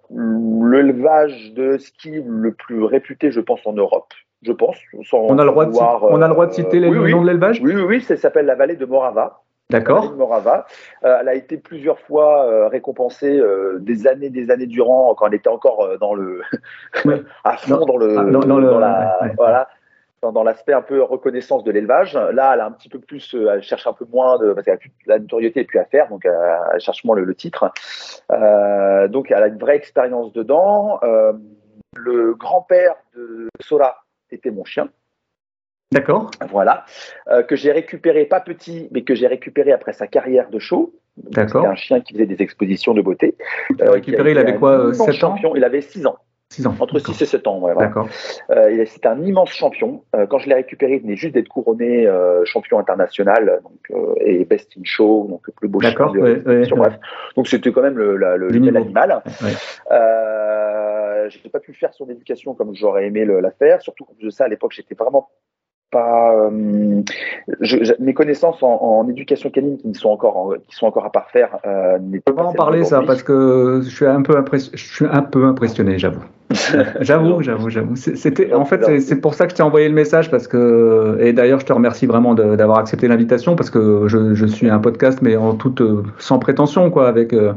l'élevage 0.09 1.53
de 1.55 1.75
husky 1.75 2.21
le 2.25 2.53
plus 2.53 2.83
réputé, 2.83 3.31
je 3.31 3.41
pense, 3.41 3.59
en 3.65 3.73
Europe. 3.73 4.13
Je 4.43 4.53
pense. 4.53 4.77
on, 5.11 5.37
a 5.37 5.43
le 5.43 5.49
droit 5.49 5.65
de, 5.65 5.75
on 5.75 6.21
a 6.21 6.27
le 6.27 6.33
droit 6.33 6.45
de 6.45 6.53
citer 6.53 6.79
les 6.79 6.89
noms 6.91 7.21
de 7.21 7.27
l'élevage? 7.27 7.59
Oui, 7.61 7.75
oui, 7.75 7.81
oui. 7.81 8.01
Ça 8.01 8.15
s'appelle 8.15 8.45
la 8.45 8.55
vallée 8.55 8.75
de 8.75 8.85
Morava. 8.85 9.41
D'accord. 9.69 10.13
Morava. 10.13 10.65
Euh, 11.03 11.17
elle 11.19 11.27
a 11.27 11.35
été 11.35 11.57
plusieurs 11.57 11.99
fois 11.99 12.45
euh, 12.45 12.67
récompensée 12.69 13.37
euh, 13.37 13.79
des 13.79 14.07
années, 14.07 14.29
des 14.29 14.49
années 14.49 14.65
durant 14.65 15.13
quand 15.13 15.27
elle 15.27 15.33
était 15.33 15.49
encore 15.49 15.97
dans 15.99 16.13
le 16.13 16.41
à 17.43 17.57
fond 17.57 17.85
dans, 17.85 17.97
le, 17.97 18.17
ah, 18.17 18.23
dans, 18.23 18.79
la, 18.79 19.19
voilà 19.35 19.67
dans, 20.21 20.43
l'aspect 20.43 20.71
un 20.71 20.81
peu 20.81 21.03
reconnaissance 21.03 21.65
de 21.65 21.71
l'élevage. 21.71 22.15
Là, 22.15 22.51
elle 22.53 22.61
a 22.61 22.65
un 22.65 22.71
petit 22.71 22.87
peu 22.87 22.99
plus, 22.99 23.35
elle 23.35 23.61
cherche 23.61 23.85
un 23.87 23.93
peu 23.93 24.05
moins 24.09 24.37
de 24.37 24.53
parce 24.53 24.63
qu'elle 24.63 24.75
a 24.75 24.77
plus, 24.77 24.91
la 25.05 25.19
notoriété 25.19 25.59
est 25.59 25.65
plus 25.65 25.79
à 25.79 25.85
faire, 25.85 26.07
donc 26.07 26.25
elle, 26.25 26.79
cherche 26.79 27.03
moins 27.03 27.17
le, 27.17 27.25
le 27.25 27.35
titre. 27.35 27.69
donc 28.29 29.31
elle 29.31 29.43
a 29.43 29.47
une 29.47 29.59
vraie 29.59 29.75
expérience 29.75 30.31
dedans. 30.31 31.01
le 31.93 32.33
grand-père 32.35 32.95
de 33.17 33.49
Sora 33.59 33.97
était 34.31 34.51
mon 34.51 34.63
chien. 34.63 34.87
D'accord. 35.91 36.31
Voilà. 36.49 36.85
Euh, 37.29 37.43
que 37.43 37.55
j'ai 37.55 37.71
récupéré, 37.71 38.25
pas 38.25 38.41
petit, 38.41 38.89
mais 38.91 39.03
que 39.03 39.15
j'ai 39.15 39.27
récupéré 39.27 39.71
après 39.71 39.93
sa 39.93 40.07
carrière 40.07 40.49
de 40.49 40.59
show. 40.59 40.93
D'accord. 41.15 41.61
C'était 41.61 41.71
un 41.71 41.75
chien 41.75 42.01
qui 42.01 42.13
faisait 42.13 42.25
des 42.25 42.41
expositions 42.41 42.93
de 42.93 43.01
beauté. 43.01 43.35
Euh, 43.81 43.91
récupéré, 43.91 44.31
il 44.31 44.37
avait 44.37 44.55
quoi 44.55 44.93
7 44.93 45.23
euh, 45.23 45.27
ans 45.27 45.35
Il 45.55 45.63
avait 45.63 45.81
6 45.81 46.05
ans. 46.05 46.17
6 46.49 46.67
ans. 46.67 46.75
Entre 46.79 46.99
6 46.99 47.21
et 47.21 47.25
7 47.25 47.47
ans, 47.47 47.59
ouais, 47.59 47.73
D'accord. 47.75 48.07
Euh, 48.51 48.85
C'était 48.85 49.07
un 49.07 49.21
immense 49.23 49.49
champion. 49.49 50.03
Quand 50.29 50.39
je 50.39 50.49
l'ai 50.49 50.55
récupéré, 50.55 50.95
il 50.95 51.01
venait 51.01 51.15
juste 51.15 51.33
d'être 51.33 51.47
couronné 51.47 52.07
champion 52.45 52.79
international 52.79 53.61
donc, 53.63 53.99
et 54.21 54.45
best 54.45 54.71
in 54.77 54.81
show, 54.83 55.27
donc 55.29 55.47
le 55.47 55.53
plus 55.53 55.67
beau 55.67 55.81
chien 55.81 55.91
de 55.91 56.19
ouais, 56.19 56.67
bref. 56.69 56.99
Donc 57.35 57.47
c'était 57.47 57.71
quand 57.71 57.81
même 57.81 57.97
le, 57.97 58.15
le, 58.15 58.37
le 58.37 58.59
bel 58.59 58.77
animal. 58.77 59.21
j'ai 61.29 61.49
pas 61.49 61.59
pu 61.59 61.73
faire 61.73 61.93
son 61.93 62.09
éducation 62.09 62.53
comme 62.53 62.73
j'aurais 62.75 63.07
aimé 63.07 63.25
le, 63.25 63.41
la 63.41 63.51
faire. 63.51 63.81
Surtout 63.81 64.05
comme 64.05 64.17
de 64.21 64.29
ça 64.29 64.45
à 64.45 64.47
l'époque, 64.47 64.71
j'étais 64.73 64.95
vraiment 64.95 65.29
pas 65.91 66.33
euh, 66.35 67.01
je, 67.61 67.93
mes 67.99 68.13
connaissances 68.13 68.61
en, 68.61 68.81
en, 68.81 69.07
éducation 69.09 69.49
canine 69.49 69.77
qui 69.77 69.93
sont 69.93 70.09
encore 70.09 70.37
en, 70.37 70.49
qui 70.51 70.75
sont 70.75 70.85
encore 70.85 71.05
à 71.05 71.11
parfaire. 71.11 71.57
Euh, 71.65 71.97
peux 72.25 72.35
pas 72.35 72.43
en 72.43 72.53
parler 72.53 72.83
ça 72.83 73.01
parce 73.05 73.23
que 73.23 73.81
je 73.83 73.89
suis 73.89 74.05
un 74.05 74.21
peu 74.21 74.43
je 74.53 74.93
suis 74.95 75.05
un 75.05 75.23
peu 75.23 75.45
impressionné, 75.45 75.97
j'avoue. 75.97 76.23
j'avoue, 77.01 77.41
j'avoue, 77.41 77.69
j'avoue. 77.69 77.95
C'était 77.95 78.53
en 78.53 78.63
fait 78.63 79.01
c'est 79.01 79.19
pour 79.19 79.33
ça 79.33 79.45
que 79.45 79.51
je 79.51 79.57
t'ai 79.57 79.63
envoyé 79.63 79.89
le 79.89 79.93
message 79.93 80.31
parce 80.31 80.47
que 80.47 81.17
et 81.19 81.33
d'ailleurs 81.33 81.59
je 81.59 81.65
te 81.65 81.73
remercie 81.73 82.05
vraiment 82.05 82.35
d'avoir 82.35 82.77
accepté 82.79 83.07
l'invitation 83.07 83.55
parce 83.55 83.69
que 83.69 84.07
je, 84.07 84.33
je, 84.33 84.45
suis 84.45 84.69
un 84.69 84.79
podcast 84.79 85.19
mais 85.21 85.35
en 85.35 85.55
toute 85.55 85.81
sans 86.19 86.39
prétention 86.39 86.89
quoi 86.89 87.09
avec 87.09 87.33
euh, 87.33 87.53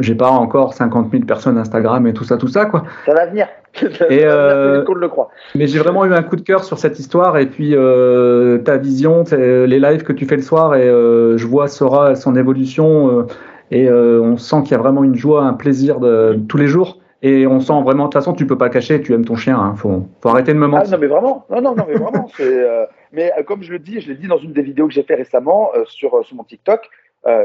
j'ai 0.00 0.16
pas 0.16 0.28
encore 0.28 0.74
50 0.74 1.10
000 1.12 1.24
personnes 1.24 1.56
Instagram 1.56 2.06
et 2.08 2.12
tout 2.12 2.24
ça 2.24 2.36
tout 2.36 2.48
ça 2.48 2.66
quoi. 2.66 2.82
Ça 3.06 3.14
va 3.14 3.26
venir. 3.26 3.46
Et 4.10 4.24
euh, 4.24 4.84
le 4.86 5.08
croit. 5.08 5.28
Mais 5.54 5.66
j'ai 5.66 5.78
vraiment 5.78 6.04
eu 6.06 6.14
un 6.14 6.22
coup 6.22 6.36
de 6.36 6.40
cœur 6.40 6.64
sur 6.64 6.78
cette 6.78 6.98
histoire 6.98 7.36
et 7.36 7.46
puis 7.46 7.74
euh, 7.74 8.58
ta 8.58 8.78
vision, 8.78 9.24
les 9.30 9.78
lives 9.78 10.02
que 10.02 10.12
tu 10.12 10.26
fais 10.26 10.36
le 10.36 10.42
soir 10.42 10.74
et 10.74 10.88
euh, 10.88 11.36
je 11.36 11.46
vois 11.46 11.68
Sora 11.68 12.14
son 12.14 12.36
évolution 12.36 13.20
euh, 13.20 13.26
et 13.70 13.88
euh, 13.88 14.20
on 14.22 14.36
sent 14.36 14.62
qu'il 14.62 14.72
y 14.72 14.74
a 14.74 14.78
vraiment 14.78 15.04
une 15.04 15.16
joie, 15.16 15.44
un 15.44 15.52
plaisir 15.52 16.00
de, 16.00 16.38
tous 16.48 16.56
les 16.56 16.68
jours. 16.68 16.98
Et 17.22 17.46
on 17.46 17.60
sent 17.60 17.80
vraiment, 17.82 18.04
de 18.04 18.08
toute 18.08 18.14
façon, 18.14 18.34
tu 18.34 18.46
peux 18.46 18.58
pas 18.58 18.68
cacher, 18.68 19.00
tu 19.00 19.14
aimes 19.14 19.24
ton 19.24 19.36
chien. 19.36 19.58
Hein, 19.58 19.74
faut, 19.74 20.06
faut 20.20 20.28
arrêter 20.28 20.52
de 20.52 20.58
me 20.58 20.66
mentir. 20.66 20.88
Ah, 20.88 20.96
non, 20.96 21.00
mais 21.00 21.06
vraiment, 21.06 21.46
non, 21.50 21.60
non, 21.62 21.74
non, 21.74 21.84
mais 21.88 21.94
vraiment. 21.94 22.28
mais 23.12 23.32
comme 23.46 23.62
je 23.62 23.72
le 23.72 23.78
dis, 23.78 24.00
je 24.00 24.08
l'ai 24.08 24.16
dit 24.16 24.28
dans 24.28 24.38
une 24.38 24.52
des 24.52 24.62
vidéos 24.62 24.86
que 24.86 24.92
j'ai 24.92 25.02
fait 25.02 25.14
récemment 25.14 25.70
sur, 25.86 26.24
sur 26.24 26.36
mon 26.36 26.44
TikTok, 26.44 26.88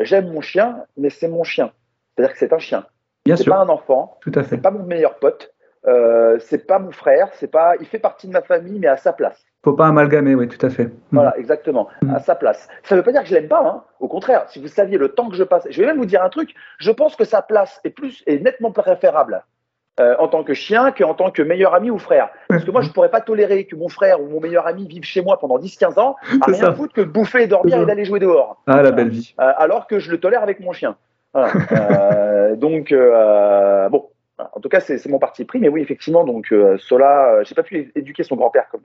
j'aime 0.01 0.32
mon 0.32 0.42
chien, 0.42 0.84
mais 0.98 1.10
c'est 1.10 1.30
mon 1.30 1.44
chien. 1.44 1.72
C'est-à-dire 2.16 2.34
que 2.34 2.40
c'est 2.40 2.54
un 2.54 2.60
chien. 2.60 2.86
Bien 3.25 3.36
sûr. 3.36 3.46
C'est 3.46 3.51
pas 3.51 3.62
un 3.62 3.70
enfant. 3.70 4.18
Tout 4.22 4.32
à 4.36 4.44
fait. 4.44 4.56
C'est 4.56 4.62
pas 4.62 4.72
mon 4.72 4.84
meilleur 4.84 5.16
pote. 5.16 5.54
Euh, 5.88 6.38
c'est 6.40 6.68
pas 6.68 6.78
mon 6.78 6.92
frère, 6.92 7.30
c'est 7.34 7.50
pas, 7.50 7.74
il 7.80 7.88
fait 7.88 8.00
partie 8.00 8.28
de 8.28 8.34
ma 8.34 8.42
famille, 8.42 8.80
mais 8.80 8.88
à 8.88 8.98
sa 8.98 9.13
place. 9.13 9.44
Faut 9.63 9.74
pas 9.74 9.88
amalgamer, 9.88 10.36
oui, 10.36 10.48
tout 10.48 10.63
à 10.63 10.70
fait. 10.70 10.86
Mm. 10.86 10.92
Voilà, 11.12 11.38
exactement, 11.38 11.88
mm. 12.04 12.13
à 12.13 12.20
sa 12.20 12.36
place. 12.36 12.68
Ça 12.84 12.96
veut 12.96 13.04
pas 13.04 13.12
dire 13.12 13.24
que 13.24 13.28
je 13.28 13.34
l'aime 13.34 13.48
pas, 13.48 13.66
hein. 13.66 13.84
Au 14.00 14.08
contraire, 14.08 14.46
si 14.50 14.60
vous 14.62 14.68
saviez 14.68 15.00
le 15.00 15.10
temps 15.10 15.30
que 15.30 15.36
je 15.36 15.44
passe, 15.44 15.66
je 15.70 15.82
vais 15.82 15.88
même 15.88 15.98
vous 15.98 16.06
dire 16.06 16.24
un 16.24 16.30
truc. 16.30 16.54
Je 16.78 16.92
pense 16.92 17.16
que 17.16 17.25
sa 17.25 17.42
place 17.42 17.82
est 17.84 17.90
plus, 17.90 18.24
est 18.28 18.44
nettement 18.44 18.72
préférable 18.72 19.44
euh, 20.00 20.15
en 20.19 20.27
tant 20.27 20.43
que 20.43 20.53
chien 20.53 20.91
qu'en 20.91 21.13
tant 21.13 21.31
que 21.31 21.41
meilleur 21.41 21.74
ami 21.74 21.91
ou 21.91 21.98
frère. 21.98 22.29
Parce 22.48 22.63
que 22.63 22.71
moi, 22.71 22.81
je 22.81 22.89
pourrais 22.89 23.10
pas 23.10 23.21
tolérer 23.21 23.65
que 23.65 23.75
mon 23.75 23.89
frère 23.89 24.21
ou 24.21 24.27
mon 24.27 24.39
meilleur 24.39 24.65
ami 24.65 24.88
vive 24.88 25.03
chez 25.03 25.21
moi 25.21 25.38
pendant 25.39 25.57
10-15 25.60 26.00
ans 26.00 26.15
à 26.41 26.45
rien 26.45 26.55
ça. 26.55 26.74
foutre 26.74 26.93
que 26.93 27.01
de 27.01 27.05
bouffer 27.05 27.43
et 27.43 27.48
dormir 27.48 27.81
et 27.81 27.86
d'aller 27.86 28.05
jouer 28.05 28.19
dehors. 28.19 28.62
Ah, 28.67 28.81
la 28.81 28.91
belle 28.91 29.10
vie. 29.10 29.36
Euh, 29.39 29.51
alors 29.57 29.88
que 29.88 30.00
je 30.00 30.10
le 30.10 30.19
tolère 30.19 30.43
avec 30.43 30.60
mon 30.60 30.71
chien. 30.71 30.95
Voilà. 31.33 31.51
euh, 31.71 32.55
donc, 32.55 32.91
euh, 32.91 33.89
bon, 33.89 34.10
en 34.38 34.60
tout 34.60 34.69
cas, 34.69 34.79
c'est 34.79 35.05
mon 35.07 35.19
parti 35.19 35.45
pris. 35.45 35.60
Mais 35.60 35.69
oui, 35.69 35.81
effectivement, 35.81 36.24
donc 36.24 36.51
euh, 36.51 36.77
Sola, 36.77 37.43
j'ai 37.43 37.55
pas 37.55 37.63
pu 37.63 37.91
éduquer 37.95 38.24
son 38.24 38.36
grand-père 38.36 38.67
comme, 38.69 38.81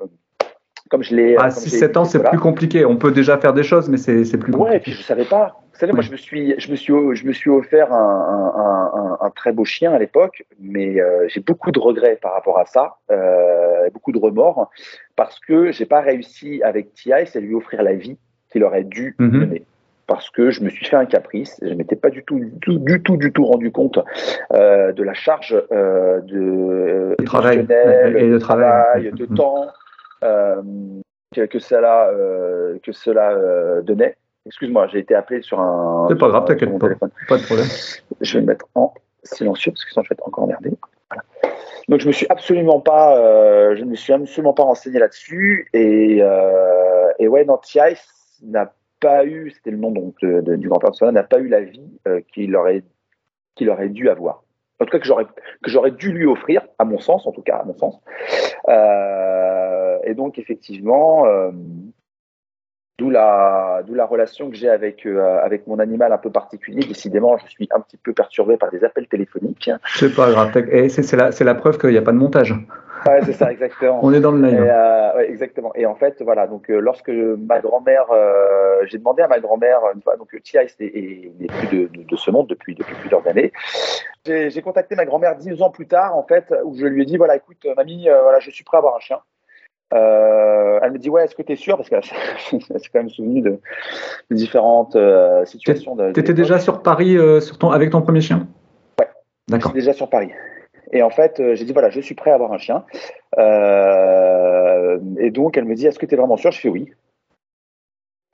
comme 0.90 1.02
je 1.02 1.14
l'ai. 1.14 1.36
À 1.36 1.48
6-7 1.48 1.98
ans, 1.98 2.04
c'est 2.04 2.22
plus 2.22 2.38
compliqué. 2.38 2.84
On 2.84 2.96
peut 2.96 3.12
déjà 3.12 3.38
faire 3.38 3.52
des 3.52 3.62
choses, 3.62 3.88
mais 3.88 3.96
c'est 3.96 4.22
plus 4.38 4.52
compliqué. 4.52 4.70
Ouais, 4.70 4.76
et 4.76 4.80
puis 4.80 4.92
je 4.92 5.02
savais 5.02 5.24
pas. 5.24 5.60
Vous 5.72 5.80
savez, 5.80 5.92
ouais. 5.92 5.96
moi, 5.96 6.02
je 6.04 6.12
me 6.12 6.16
suis, 6.16 6.54
je 6.58 6.70
me 6.70 6.76
suis, 6.76 6.92
je 7.14 7.26
me 7.26 7.32
suis 7.32 7.50
offert 7.50 7.92
un, 7.92 9.18
un, 9.20 9.26
un, 9.26 9.30
très 9.30 9.52
beau 9.52 9.66
chien 9.66 9.92
à 9.92 9.98
l'époque, 9.98 10.44
mais 10.58 10.98
euh, 10.98 11.26
j'ai 11.28 11.40
beaucoup 11.40 11.70
de 11.70 11.78
regrets 11.78 12.18
par 12.20 12.32
rapport 12.32 12.58
à 12.58 12.64
ça, 12.64 12.96
euh, 13.10 13.90
beaucoup 13.92 14.12
de 14.12 14.18
remords, 14.18 14.70
parce 15.16 15.38
que 15.38 15.72
j'ai 15.72 15.84
pas 15.84 16.00
réussi 16.00 16.62
avec 16.62 16.94
Ti 16.94 17.12
à 17.12 17.24
lui 17.40 17.54
offrir 17.54 17.82
la 17.82 17.92
vie 17.92 18.16
qu'il 18.50 18.64
aurait 18.64 18.84
dû 18.84 19.16
mm 19.18 19.28
-hmm. 19.28 19.40
donner 19.40 19.64
parce 20.06 20.30
que 20.30 20.50
je 20.50 20.62
me 20.62 20.68
suis 20.68 20.84
fait 20.84 20.96
un 20.96 21.06
caprice. 21.06 21.58
Je 21.62 21.74
m'étais 21.74 21.96
pas 21.96 22.10
du 22.10 22.22
tout, 22.24 22.38
du 22.38 22.52
tout, 22.60 22.78
du 22.78 23.02
tout, 23.02 23.16
du 23.16 23.32
tout 23.32 23.44
rendu 23.44 23.70
compte 23.72 23.98
euh, 24.52 24.92
de 24.92 25.02
la 25.02 25.14
charge 25.14 25.60
euh, 25.72 26.20
de, 26.22 27.16
travail, 27.24 27.66
et 28.16 28.28
de 28.28 28.38
travail, 28.38 29.10
de 29.12 29.26
temps 29.26 29.62
euh, 29.62 29.66
que, 30.20 31.46
que, 31.46 31.58
cela, 31.58 32.08
euh, 32.08 32.78
que 32.82 32.92
cela 32.92 33.32
euh, 33.32 33.82
donnait. 33.82 34.16
Excuse-moi, 34.46 34.86
j'ai 34.88 35.00
été 35.00 35.14
appelé 35.14 35.42
sur 35.42 35.60
un. 35.60 36.06
C'est 36.08 36.18
pas 36.18 36.28
grave, 36.28 36.44
t'inquiète 36.44 36.78
pas. 36.78 36.86
Téléphone. 36.86 37.10
Pas 37.28 37.38
de 37.38 37.44
problème. 37.44 37.66
Je 38.20 38.34
vais 38.34 38.40
le 38.40 38.46
mettre 38.46 38.66
en 38.74 38.94
silencieux 39.24 39.72
parce 39.72 39.84
que 39.84 39.90
sinon 39.90 40.04
je 40.04 40.08
vais 40.10 40.14
être 40.14 40.26
encore 40.26 40.44
emmerdé. 40.44 40.70
Voilà. 41.10 41.24
Donc 41.88 42.00
je 42.00 42.06
me 42.06 42.12
suis 42.12 42.26
absolument 42.28 42.80
pas, 42.80 43.16
euh, 43.18 43.76
je 43.76 43.82
ne 43.84 43.90
me 43.90 43.96
suis 43.96 44.12
absolument 44.12 44.52
pas 44.52 44.62
renseigné 44.62 44.98
là-dessus 44.98 45.68
et, 45.72 46.22
et 47.18 47.28
ouais, 47.28 47.46
TI 47.62 47.80
n'a 48.42 48.72
pas 49.00 49.24
eu, 49.24 49.50
c'était 49.50 49.70
le 49.70 49.76
nom 49.76 49.90
donc 49.90 50.14
de, 50.22 50.40
de, 50.40 50.56
du 50.56 50.68
grand-père 50.68 50.90
de 50.90 50.96
Sola, 50.96 51.12
n'a 51.12 51.22
pas 51.22 51.38
eu 51.38 51.48
la 51.48 51.60
vie 51.60 51.90
euh, 52.08 52.20
qu'il 52.32 52.54
aurait, 52.56 52.82
qu'il 53.54 53.70
aurait 53.70 53.88
dû 53.88 54.08
avoir. 54.08 54.42
En 54.80 54.84
tout 54.84 54.90
cas, 54.90 54.98
que 54.98 55.06
j'aurais, 55.06 55.24
que 55.24 55.70
j'aurais 55.70 55.90
dû 55.90 56.12
lui 56.12 56.26
offrir, 56.26 56.66
à 56.78 56.84
mon 56.84 56.98
sens, 56.98 57.26
en 57.26 57.32
tout 57.32 57.40
cas, 57.40 57.56
à 57.56 57.64
mon 57.64 57.76
sens. 57.78 57.98
Euh, 58.68 59.45
et 60.06 60.14
donc, 60.14 60.38
effectivement, 60.38 61.26
euh, 61.26 61.50
d'où 62.98 63.10
la, 63.10 63.82
d'où 63.86 63.94
la 63.94 64.06
relation 64.06 64.50
que 64.50 64.56
j'ai 64.56 64.68
avec, 64.68 65.04
euh, 65.06 65.38
avec 65.42 65.66
mon 65.66 65.78
animal 65.78 66.12
un 66.12 66.18
peu 66.18 66.30
particulier. 66.30 66.86
Décidément, 66.86 67.36
je 67.38 67.46
suis 67.48 67.68
un 67.72 67.80
petit 67.80 67.96
peu 67.96 68.12
perturbé 68.12 68.56
par 68.56 68.70
des 68.70 68.84
appels 68.84 69.06
téléphoniques. 69.06 69.70
C'est 69.96 70.14
pas 70.14 70.30
grave. 70.30 70.56
Et 70.70 70.88
c'est, 70.88 71.02
c'est, 71.02 71.16
la, 71.16 71.32
c'est 71.32 71.44
la 71.44 71.54
preuve 71.54 71.78
qu'il 71.78 71.90
n'y 71.90 71.98
a 71.98 72.02
pas 72.02 72.12
de 72.12 72.16
montage. 72.16 72.54
Ouais, 73.06 73.20
c'est 73.24 73.34
ça, 73.34 73.52
exactement. 73.52 74.00
On 74.02 74.12
est 74.12 74.20
dans 74.20 74.32
le 74.32 74.42
live. 74.42 74.58
Et, 74.58 74.70
euh, 74.70 75.16
ouais, 75.16 75.28
exactement. 75.28 75.72
Et 75.74 75.84
en 75.84 75.94
fait, 75.94 76.22
voilà, 76.22 76.46
donc 76.46 76.70
euh, 76.70 76.80
lorsque 76.80 77.10
ma 77.10 77.60
grand-mère, 77.60 78.06
j'ai 78.86 78.98
demandé 78.98 79.22
à 79.22 79.28
ma 79.28 79.40
grand-mère 79.40 79.80
une 79.94 80.02
fois, 80.02 80.16
donc 80.16 80.34
Tia 80.42 80.62
n'est 80.62 80.68
plus 80.88 81.68
de, 81.68 81.88
de, 81.88 82.02
de, 82.02 82.16
ce 82.16 82.30
monde 82.30 82.46
depuis, 82.48 82.74
depuis 82.74 82.94
plusieurs 82.94 83.26
années. 83.26 83.52
J'ai, 84.24 84.50
j'ai 84.50 84.62
contacté 84.62 84.96
ma 84.96 85.04
grand-mère 85.04 85.36
dix 85.36 85.60
ans 85.62 85.70
plus 85.70 85.86
tard, 85.86 86.16
en 86.16 86.24
fait, 86.24 86.52
où 86.64 86.74
je 86.74 86.86
lui 86.86 87.02
ai 87.02 87.04
dit, 87.04 87.16
voilà, 87.16 87.36
écoute, 87.36 87.64
mamie, 87.76 88.08
voilà, 88.22 88.40
je 88.40 88.50
suis 88.50 88.64
prêt 88.64 88.78
à 88.78 88.80
avoir 88.80 88.96
un 88.96 89.00
chien. 89.00 89.18
Euh, 89.94 90.80
elle 90.82 90.92
me 90.92 90.98
dit 90.98 91.08
ouais 91.08 91.24
est-ce 91.24 91.34
que 91.34 91.42
tu 91.42 91.52
es 91.52 91.56
sûr? 91.56 91.76
Parce 91.76 91.88
qu'elle 91.88 92.02
s'est 92.60 92.88
quand 92.92 93.00
même 93.00 93.10
souvenu 93.10 93.40
de, 93.40 93.60
de 94.30 94.36
différentes 94.36 94.96
euh, 94.96 95.44
situations. 95.44 95.96
Tu 96.12 96.20
étais 96.20 96.34
déjà 96.34 96.58
sur 96.58 96.82
Paris 96.82 97.16
sur 97.40 97.58
ton, 97.58 97.70
avec 97.70 97.90
ton 97.90 98.02
premier 98.02 98.20
chien? 98.20 98.48
Ouais. 98.98 99.08
D'accord. 99.48 99.70
J'étais 99.70 99.80
déjà 99.80 99.92
sur 99.92 100.10
Paris. 100.10 100.30
Et 100.92 101.02
en 101.02 101.10
fait, 101.10 101.40
euh, 101.40 101.54
j'ai 101.54 101.64
dit 101.64 101.72
voilà, 101.72 101.90
je 101.90 102.00
suis 102.00 102.14
prêt 102.14 102.30
à 102.30 102.34
avoir 102.34 102.52
un 102.52 102.58
chien. 102.58 102.84
Euh, 103.38 104.98
et 105.18 105.30
donc, 105.30 105.56
elle 105.56 105.64
me 105.64 105.74
dit 105.74 105.86
est-ce 105.86 105.98
que 105.98 106.06
tu 106.06 106.14
es 106.14 106.18
vraiment 106.18 106.36
sûr? 106.36 106.52
Je 106.52 106.60
fais 106.60 106.68
oui. 106.68 106.92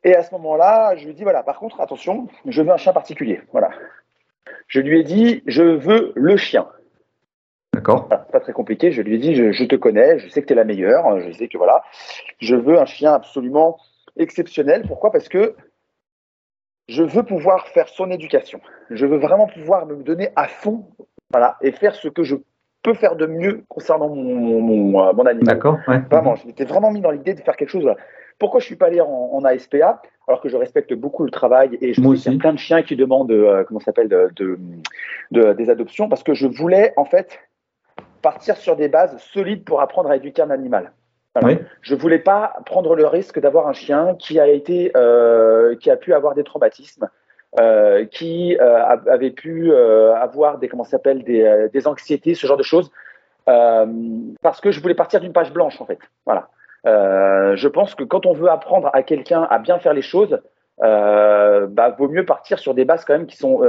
Et 0.04 0.14
à 0.14 0.22
ce 0.22 0.32
moment-là, 0.32 0.96
je 0.96 1.06
lui 1.06 1.14
dis 1.14 1.22
voilà, 1.22 1.42
par 1.42 1.58
contre, 1.58 1.80
attention, 1.80 2.28
je 2.46 2.62
veux 2.62 2.70
un 2.70 2.76
chien 2.76 2.92
particulier. 2.92 3.40
Voilà. 3.52 3.70
Je 4.66 4.80
lui 4.80 5.00
ai 5.00 5.04
dit 5.04 5.42
je 5.46 5.62
veux 5.62 6.12
le 6.14 6.36
chien. 6.36 6.66
D'accord. 7.74 8.06
Voilà, 8.08 8.24
pas 8.24 8.40
très 8.40 8.52
compliqué. 8.52 8.92
Je 8.92 9.02
lui 9.02 9.16
ai 9.16 9.18
dit 9.18 9.34
je, 9.34 9.52
je 9.52 9.64
te 9.64 9.76
connais, 9.76 10.18
je 10.18 10.28
sais 10.28 10.42
que 10.42 10.46
tu 10.46 10.52
es 10.52 10.56
la 10.56 10.64
meilleure. 10.64 11.20
Je 11.20 11.32
sais 11.32 11.48
que 11.48 11.56
voilà, 11.56 11.82
je 12.38 12.54
veux 12.54 12.78
un 12.78 12.84
chien 12.84 13.12
absolument 13.12 13.78
exceptionnel. 14.16 14.84
Pourquoi? 14.86 15.10
Parce 15.10 15.28
que 15.28 15.54
je 16.88 17.02
veux 17.02 17.22
pouvoir 17.22 17.68
faire 17.68 17.88
son 17.88 18.10
éducation. 18.10 18.60
Je 18.90 19.06
veux 19.06 19.18
vraiment 19.18 19.46
pouvoir 19.46 19.86
me 19.86 19.96
donner 20.02 20.30
à 20.36 20.48
fond 20.48 20.86
voilà, 21.30 21.56
et 21.62 21.72
faire 21.72 21.94
ce 21.94 22.08
que 22.08 22.22
je 22.22 22.36
peux 22.82 22.94
faire 22.94 23.16
de 23.16 23.26
mieux 23.26 23.64
concernant 23.68 24.08
mon, 24.08 24.60
mon, 24.60 25.08
euh, 25.08 25.12
mon 25.12 25.24
animal. 25.24 25.54
D'accord. 25.54 25.78
Ouais. 25.88 26.00
Vraiment, 26.10 26.34
je 26.34 26.46
m'étais 26.46 26.64
vraiment 26.64 26.90
mis 26.90 27.00
dans 27.00 27.10
l'idée 27.10 27.34
de 27.34 27.40
faire 27.40 27.56
quelque 27.56 27.70
chose. 27.70 27.82
Voilà. 27.82 27.98
Pourquoi 28.38 28.60
je 28.60 28.66
suis 28.66 28.76
pas 28.76 28.86
allé 28.86 29.00
en, 29.00 29.06
en, 29.08 29.44
ASPA 29.44 30.02
alors 30.28 30.40
que 30.40 30.48
je 30.48 30.56
respecte 30.56 30.92
beaucoup 30.94 31.24
le 31.24 31.30
travail 31.30 31.78
et 31.80 31.94
je 31.94 32.00
Moi 32.00 32.16
sais 32.16 32.22
qu'il 32.22 32.32
y 32.32 32.36
a 32.36 32.38
plein 32.38 32.52
de 32.52 32.58
chiens 32.58 32.82
qui 32.82 32.96
demandent 32.96 33.30
euh, 33.30 33.64
comment 33.64 33.80
s'appelle 33.80 34.08
de, 34.08 34.30
de, 34.36 34.58
de, 35.30 35.52
des 35.52 35.70
adoptions 35.70 36.08
parce 36.08 36.22
que 36.22 36.34
je 36.34 36.46
voulais 36.46 36.92
en 36.96 37.04
fait 37.04 37.38
partir 38.22 38.56
sur 38.56 38.76
des 38.76 38.88
bases 38.88 39.16
solides 39.18 39.64
pour 39.64 39.80
apprendre 39.80 40.10
à 40.10 40.16
éduquer 40.16 40.42
un 40.42 40.50
animal. 40.50 40.92
Voilà. 41.34 41.48
Oui. 41.48 41.64
Je 41.80 41.94
voulais 41.94 42.18
pas 42.18 42.54
prendre 42.66 42.94
le 42.94 43.06
risque 43.06 43.38
d'avoir 43.40 43.66
un 43.66 43.72
chien 43.72 44.16
qui 44.18 44.38
a 44.38 44.46
été 44.46 44.92
euh, 44.96 45.74
qui 45.76 45.90
a 45.90 45.96
pu 45.96 46.12
avoir 46.12 46.34
des 46.34 46.44
traumatismes, 46.44 47.08
euh, 47.58 48.04
qui 48.04 48.56
euh, 48.60 48.84
avait 48.84 49.30
pu 49.30 49.74
avoir 49.74 50.58
des 50.58 50.68
comment 50.68 50.84
s'appelle 50.84 51.24
des, 51.24 51.68
des, 51.72 51.88
anxiétés, 51.88 52.34
ce 52.34 52.46
genre 52.46 52.58
de 52.58 52.62
choses, 52.62 52.90
parce 53.46 54.60
que 54.60 54.70
je 54.70 54.80
voulais 54.80 54.94
partir 54.94 55.20
d'une 55.20 55.32
page 55.32 55.52
blanche 55.52 55.80
en 55.80 55.86
fait. 55.86 55.98
Voilà. 56.26 56.48
je 56.84 57.68
pense 57.68 57.94
que 57.94 58.04
quand 58.04 58.26
on 58.26 58.34
veut 58.34 58.50
apprendre 58.50 58.90
à 58.92 59.02
quelqu'un 59.02 59.42
à 59.50 59.58
bien 59.58 59.78
faire 59.78 59.94
les 59.94 60.02
choses, 60.02 60.38
bah, 60.78 61.94
vaut 61.98 62.08
mieux 62.08 62.26
partir 62.26 62.58
sur 62.58 62.74
des 62.74 62.84
bases 62.84 63.06
quand 63.06 63.14
même 63.14 63.26
qui 63.26 63.38
sont 63.38 63.62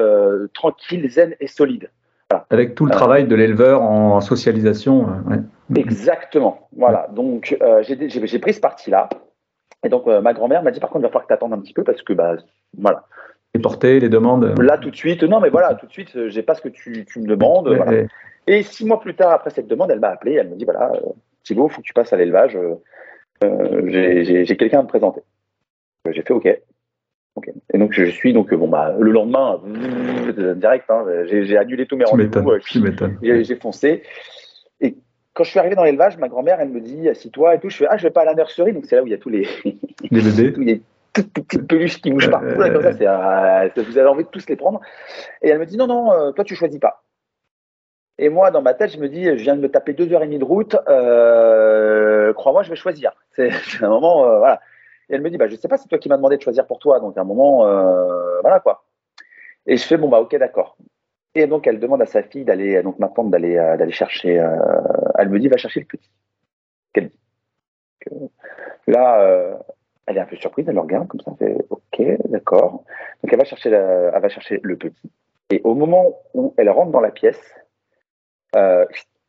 tranquilles, 0.54 1.10
zen 1.10 1.36
et 1.39 1.48
solides. 1.48 1.89
Voilà. 2.34 2.46
Avec 2.50 2.76
tout 2.76 2.86
le 2.86 2.91
travail 2.91 3.26
de 3.26 3.36
l'éleveur 3.36 3.82
en 3.82 4.22
socialisation. 4.22 5.08
Ouais. 5.30 5.38
Exactement. 5.76 6.67
Voilà. 6.76 7.08
Donc 7.13 7.58
j'ai 7.82 8.39
pris 8.39 8.54
ce 8.54 8.60
parti-là. 8.60 9.10
Et 9.86 9.89
donc 9.89 10.08
ma 10.08 10.34
grand-mère 10.34 10.63
m'a 10.63 10.72
dit 10.72 10.80
par 10.80 10.89
contre 10.89 11.02
il 11.02 11.08
va 11.08 11.10
falloir 11.10 11.24
que 11.24 11.28
tu 11.28 11.34
attendes 11.34 11.54
un 11.54 11.60
petit 11.60 11.74
peu 11.74 11.84
parce 11.84 12.02
que 12.02 12.13
bah 12.13 12.36
voilà 12.78 13.04
les 13.54 13.62
portées, 13.62 14.00
les 14.00 14.10
demandes 14.10 14.60
Là, 14.60 14.80
tout 14.80 14.89
de 14.89 14.96
suite, 14.96 15.22
non, 15.22 15.39
mais 15.39 15.50
voilà, 15.50 15.76
tout 15.76 15.86
de 15.86 15.91
suite, 15.91 16.28
j'ai 16.30 16.41
pas 16.41 16.56
ce 16.56 16.62
que 16.62 16.69
tu, 16.69 17.06
tu 17.06 17.19
me 17.19 17.28
demandes. 17.28 17.67
Ouais, 17.67 17.76
voilà. 17.76 17.91
ouais. 17.91 18.08
Et 18.48 18.63
six 18.63 18.86
mois 18.86 19.00
plus 19.00 19.15
tard, 19.15 19.32
après 19.32 19.52
cette 19.52 19.67
demande, 19.67 19.91
elle 19.91 20.00
m'a 20.00 20.10
appelé, 20.10 20.34
elle 20.34 20.50
me 20.50 20.56
dit 20.56 20.65
voilà, 20.65 20.91
euh, 20.93 21.12
Thibaut, 21.43 21.67
il 21.69 21.74
faut 21.74 21.82
que 21.82 21.88
tu 21.88 21.93
passes 21.93 22.12
à 22.12 22.17
l'élevage, 22.17 22.58
euh, 23.43 24.43
j'ai 24.46 24.58
quelqu'un 24.58 24.80
à 24.80 24.84
me 24.84 24.88
présenter. 24.88 25.22
J'ai 26.12 26.22
fait 26.22 26.34
OK. 26.34 26.48
Okay. 27.36 27.54
Et 27.74 27.78
donc, 27.78 27.93
je 27.93 28.06
suis, 28.06 28.34
donc, 28.34 28.54
bon, 28.54 28.67
bah, 28.67 28.96
le 28.98 29.12
lendemain, 29.12 29.62
direct, 30.56 30.89
hein, 30.89 31.06
j'ai 31.26 31.58
annulé 31.58 31.86
tous 31.86 31.98
mes 31.98 32.06
rendez-vous, 32.06 32.54
j'ai 33.22 33.56
foncé. 33.56 34.04
quand 35.34 35.43
je 35.43 35.50
suis 35.50 35.60
arrivé 35.60 35.76
dans 35.76 35.84
l'élevage, 35.84 36.17
ma 36.17 36.30
grand-mère, 36.30 36.60
elle 36.60 36.69
me 36.69 36.82
dit 36.82 37.10
assis-toi 37.10 37.56
et 37.56 37.60
tout. 37.60 37.69
Je 37.69 37.78
fais 37.78 37.88
ah, 37.89 37.98
je 37.98 38.04
vais 38.04 38.12
pas 38.12 38.22
à 38.22 38.26
la 38.26 38.36
nurserie, 38.36 38.74
donc 38.74 38.86
c'est 38.86 38.96
là 38.96 39.04
où 39.04 39.08
il 39.08 39.12
y 39.12 39.15
a 39.15 39.17
tous 39.17 39.30
les 39.30 39.48
les 40.12 40.22
bébés, 40.22 40.54
tous 40.54 40.62
les 40.62 40.82
toutes 41.13 41.32
petites 41.32 41.67
peluches 41.67 42.02
qui 42.02 42.12
bougent 42.12 42.30
partout 42.30 42.60
là, 42.60 42.69
comme 42.69 42.82
ça. 42.82 42.93
C'est, 42.93 43.08
euh, 43.08 43.84
vous 43.84 43.98
avez 43.98 44.08
envie 44.08 44.24
de 44.24 44.30
tous 44.30 44.48
les 44.48 44.56
prendre. 44.56 44.82
Et 45.41 45.50
elle 45.50 45.60
me 45.60 45.65
dit 45.65 45.78
non 45.78 45.88
non, 45.88 46.12
euh, 46.12 46.32
toi 46.32 46.43
tu 46.43 46.56
choisis 46.56 46.80
pas. 46.80 47.04
Et 48.19 48.30
moi, 48.30 48.52
dans 48.52 48.62
ma 48.62 48.74
tête, 48.74 48.91
je 48.91 49.00
me 49.00 49.10
dis, 49.10 49.24
je 49.24 49.32
viens 49.43 49.56
de 49.56 49.62
me 49.62 49.69
taper 49.69 49.93
deux 49.93 50.12
heures 50.13 50.22
et 50.22 50.28
demie 50.28 50.38
de 50.38 50.43
route. 50.43 50.76
Euh, 50.88 52.32
crois-moi, 52.34 52.63
je 52.63 52.69
vais 52.69 52.76
choisir. 52.76 53.12
C'est 53.32 53.50
un 53.82 53.89
moment, 53.89 54.26
euh, 54.26 54.38
voilà. 54.38 54.62
Elle 55.13 55.21
me 55.21 55.30
dit, 55.30 55.38
bah, 55.38 55.47
je 55.47 55.56
sais 55.56 55.67
pas, 55.67 55.78
c'est 55.78 55.88
toi 55.88 55.97
qui 55.97 56.10
m'as 56.10 56.17
demandé 56.17 56.38
de 56.38 56.41
choisir 56.41 56.65
pour 56.67 56.80
toi. 56.80 56.99
Donc, 56.99 57.17
à 57.17 57.21
un 57.21 57.26
moment, 57.26 57.65
euh, 57.65 58.41
voilà 58.41 58.60
quoi. 58.60 58.86
Et 59.65 59.78
je 59.78 59.86
fais, 59.86 59.97
bon, 59.97 60.10
bah, 60.10 60.19
ok, 60.19 60.36
d'accord. 60.38 60.78
Et 61.36 61.47
donc, 61.47 61.67
elle 61.67 61.80
demande 61.80 62.02
à 62.02 62.06
sa 62.06 62.23
fille 62.23 62.45
d'aller, 62.45 62.84
donc 62.84 62.99
ma 62.99 63.08
tante 63.10 63.32
d'aller, 63.32 63.56
d'aller 63.56 63.91
chercher. 63.91 64.34
elle 65.17 65.30
me 65.30 65.39
dit, 65.39 65.47
va 65.47 65.58
chercher 65.58 65.80
le 65.80 65.86
petit. 65.88 66.12
Qu'elle 66.93 67.10
dit. 67.10 68.30
Là, 68.88 69.58
elle 70.06 70.17
est 70.17 70.19
un 70.19 70.26
peu 70.26 70.36
surprise, 70.36 70.65
elle 70.67 70.76
le 70.76 70.82
regarde 70.82 71.08
comme 71.08 71.21
ça, 71.21 71.32
elle 71.39 71.56
fait, 71.56 71.65
ok, 71.69 72.30
d'accord. 72.30 72.84
Donc, 73.23 73.34
elle 73.34 73.39
va 73.39 73.45
chercher, 73.45 73.71
elle 73.71 74.21
va 74.21 74.30
chercher 74.30 74.60
le 74.62 74.78
petit. 74.78 75.10
Et 75.49 75.62
au 75.63 75.76
moment 75.76 76.19
où 76.34 76.54
elle 76.58 76.69
rentre 76.69 76.91
dans 76.91 76.99
la 76.99 77.12
pièce, 77.12 77.56
euh, 78.56 78.86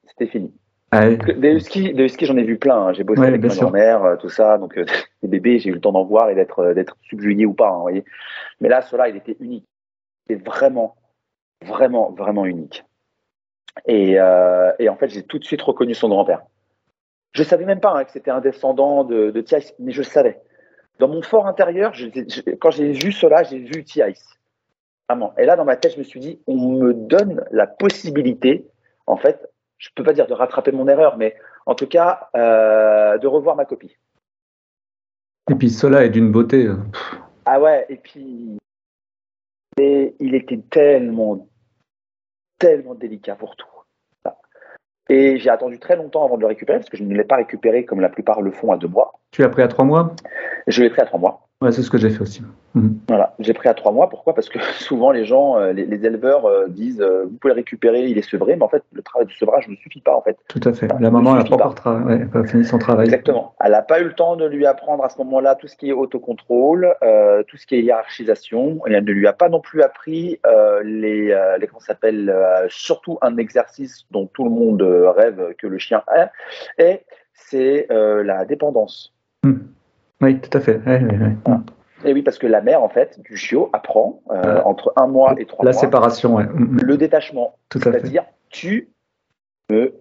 c'était 0.06 0.26
fini. 0.26 0.54
Ah 0.90 1.08
des 1.08 1.50
huskies, 1.50 2.26
j'en 2.26 2.36
ai 2.36 2.44
vu 2.44 2.56
plein. 2.56 2.86
Hein. 2.86 2.92
J'ai 2.92 3.02
bossé 3.02 3.22
avec 3.22 3.42
ma 3.42 3.48
grand-mère, 3.48 4.04
euh, 4.04 4.16
tout 4.16 4.28
ça. 4.28 4.58
Donc, 4.58 4.78
euh, 4.78 4.84
des 5.22 5.28
bébés, 5.28 5.58
j'ai 5.58 5.70
eu 5.70 5.72
le 5.72 5.80
temps 5.80 5.92
d'en 5.92 6.04
voir 6.04 6.30
et 6.30 6.34
d'être 6.34 6.72
d'être 6.72 6.96
subjugué 7.02 7.46
ou 7.46 7.54
pas. 7.54 7.68
Hein, 7.68 7.80
voyez. 7.80 8.04
Mais 8.60 8.68
là, 8.68 8.82
cela, 8.82 9.08
il 9.08 9.16
était 9.16 9.36
unique. 9.40 9.66
C'était 10.26 10.42
vraiment, 10.42 10.96
vraiment, 11.62 12.12
vraiment 12.12 12.46
unique. 12.46 12.84
Et, 13.86 14.12
et 14.12 14.88
en 14.88 14.96
fait, 14.96 15.08
j'ai 15.08 15.24
tout 15.24 15.40
de 15.40 15.44
suite 15.44 15.60
reconnu 15.60 15.94
son 15.94 16.08
grand-père. 16.08 16.42
Je 17.32 17.42
savais 17.42 17.64
même 17.64 17.80
pas 17.80 17.90
hein, 17.90 18.04
que 18.04 18.12
c'était 18.12 18.30
un 18.30 18.40
descendant 18.40 19.02
de, 19.02 19.32
de 19.32 19.44
mais 19.80 19.90
je 19.90 20.02
savais. 20.02 20.40
Dans 21.00 21.08
mon 21.08 21.22
fort 21.22 21.48
intérieur, 21.48 21.92
quand 22.60 22.70
j'ai 22.70 22.92
vu 22.92 23.10
cela, 23.10 23.42
j'ai 23.42 23.58
vu 23.58 23.82
Tiaïs. 23.82 24.22
Vraiment. 25.08 25.34
Et 25.36 25.44
là, 25.44 25.56
dans 25.56 25.64
ma 25.64 25.76
tête, 25.76 25.94
je 25.94 25.98
me 25.98 26.04
suis 26.04 26.20
dit, 26.20 26.40
on 26.46 26.56
me 26.56 26.94
donne 26.94 27.44
la 27.50 27.66
possibilité 27.66 28.64
en 29.06 29.16
fait, 29.16 29.46
je 29.78 29.88
ne 29.90 29.94
peux 29.94 30.04
pas 30.04 30.12
dire 30.12 30.26
de 30.26 30.34
rattraper 30.34 30.72
mon 30.72 30.88
erreur, 30.88 31.16
mais 31.16 31.36
en 31.66 31.74
tout 31.74 31.86
cas, 31.86 32.28
euh, 32.36 33.18
de 33.18 33.26
revoir 33.26 33.56
ma 33.56 33.64
copie. 33.64 33.96
Et 35.50 35.54
puis 35.54 35.70
cela 35.70 36.04
est 36.04 36.10
d'une 36.10 36.32
beauté. 36.32 36.66
Euh, 36.66 36.76
ah 37.46 37.60
ouais, 37.60 37.84
et 37.88 37.96
puis 37.96 38.56
il 39.76 40.34
était 40.34 40.62
tellement, 40.70 41.48
tellement 42.58 42.94
délicat 42.94 43.34
pour 43.34 43.56
tout. 43.56 43.66
Et 45.10 45.38
j'ai 45.38 45.50
attendu 45.50 45.78
très 45.78 45.96
longtemps 45.96 46.24
avant 46.24 46.36
de 46.36 46.40
le 46.40 46.46
récupérer, 46.46 46.78
parce 46.78 46.88
que 46.88 46.96
je 46.96 47.04
ne 47.04 47.14
l'ai 47.14 47.24
pas 47.24 47.36
récupéré 47.36 47.84
comme 47.84 48.00
la 48.00 48.08
plupart 48.08 48.40
le 48.40 48.50
font 48.50 48.72
à 48.72 48.78
deux 48.78 48.88
mois. 48.88 49.20
Tu 49.32 49.42
l'as 49.42 49.50
pris 49.50 49.62
à 49.62 49.68
trois 49.68 49.84
mois? 49.84 50.16
Je 50.66 50.82
l'ai 50.82 50.88
pris 50.88 51.02
à 51.02 51.04
trois 51.04 51.20
mois. 51.20 51.43
Ouais, 51.62 51.72
c'est 51.72 51.82
ce 51.82 51.90
que 51.90 51.98
j'ai 51.98 52.10
fait 52.10 52.20
aussi. 52.20 52.42
Mhm. 52.74 52.98
Voilà, 53.08 53.34
j'ai 53.38 53.54
pris 53.54 53.68
à 53.68 53.74
trois 53.74 53.92
mois. 53.92 54.08
Pourquoi? 54.10 54.34
Parce 54.34 54.48
que 54.48 54.58
souvent 54.80 55.12
les 55.12 55.24
gens, 55.24 55.56
euh, 55.56 55.72
les, 55.72 56.04
éleveurs 56.04 56.44
euh, 56.46 56.66
disent 56.68 57.00
euh, 57.00 57.24
vous 57.24 57.36
pouvez 57.38 57.54
le 57.54 57.58
récupérer, 57.58 58.06
il 58.06 58.18
est 58.18 58.28
sevré, 58.28 58.56
mais 58.56 58.64
en 58.64 58.68
fait 58.68 58.82
le 58.92 59.02
travail 59.02 59.26
de 59.26 59.32
sevrage 59.32 59.68
ne 59.68 59.76
suffit 59.76 60.00
pas 60.00 60.14
en 60.14 60.22
fait. 60.22 60.36
Tout 60.48 60.60
à 60.64 60.72
fait. 60.72 60.88
La 61.00 61.10
maman 61.10 61.36
n'a 61.36 61.44
pas 61.44 61.54
encore 61.54 62.46
fini 62.46 62.64
son 62.64 62.78
travail. 62.78 63.06
Exactement. 63.06 63.54
Elle 63.60 63.72
n'a 63.72 63.82
pas 63.82 64.00
eu 64.00 64.04
le 64.04 64.14
temps 64.14 64.36
de 64.36 64.44
lui 64.44 64.66
apprendre 64.66 65.04
à 65.04 65.08
ce 65.08 65.18
moment-là 65.18 65.54
tout 65.54 65.68
ce 65.68 65.76
qui 65.76 65.88
est 65.88 65.92
autocontrôle, 65.92 66.94
tout 67.48 67.56
ce 67.56 67.66
qui 67.66 67.76
est 67.76 67.82
hiérarchisation. 67.82 68.80
Et 68.86 68.92
elle 68.92 69.04
ne 69.04 69.12
lui 69.12 69.26
a 69.26 69.32
pas 69.32 69.48
non 69.48 69.60
plus 69.60 69.82
appris 69.82 70.40
les, 70.84 71.56
les 71.58 71.66
comment 71.66 71.80
s'appelle 71.80 72.34
surtout 72.68 73.18
un 73.22 73.36
exercice 73.36 74.04
dont 74.10 74.26
tout 74.26 74.44
le 74.44 74.50
monde 74.50 74.82
rêve 74.82 75.54
que 75.58 75.66
le 75.66 75.78
chien 75.78 76.02
a, 76.08 76.30
et 76.78 77.04
c'est 77.32 77.86
la 77.90 78.44
dépendance. 78.44 79.14
Hmm. 79.42 79.58
Oui, 80.20 80.40
tout 80.40 80.56
à 80.56 80.60
fait. 80.60 80.80
Et 82.04 82.12
oui, 82.12 82.22
parce 82.22 82.38
que 82.38 82.46
la 82.46 82.60
mère, 82.60 82.82
en 82.82 82.88
fait, 82.88 83.18
du 83.20 83.36
chiot 83.36 83.70
apprend 83.72 84.22
euh, 84.30 84.60
entre 84.64 84.92
un 84.96 85.06
mois 85.06 85.34
et 85.38 85.46
trois 85.46 85.64
la 85.64 85.72
mois. 85.72 85.80
La 85.80 85.86
séparation, 85.86 86.34
ouais. 86.34 86.44
Mm, 86.44 86.76
mm. 86.76 86.80
Le 86.82 86.96
détachement. 86.96 87.56
Tout 87.70 87.78
à 87.78 87.82
fait. 87.84 87.92
C'est-à-dire, 87.92 88.24
tu 88.50 88.90
me 89.70 89.94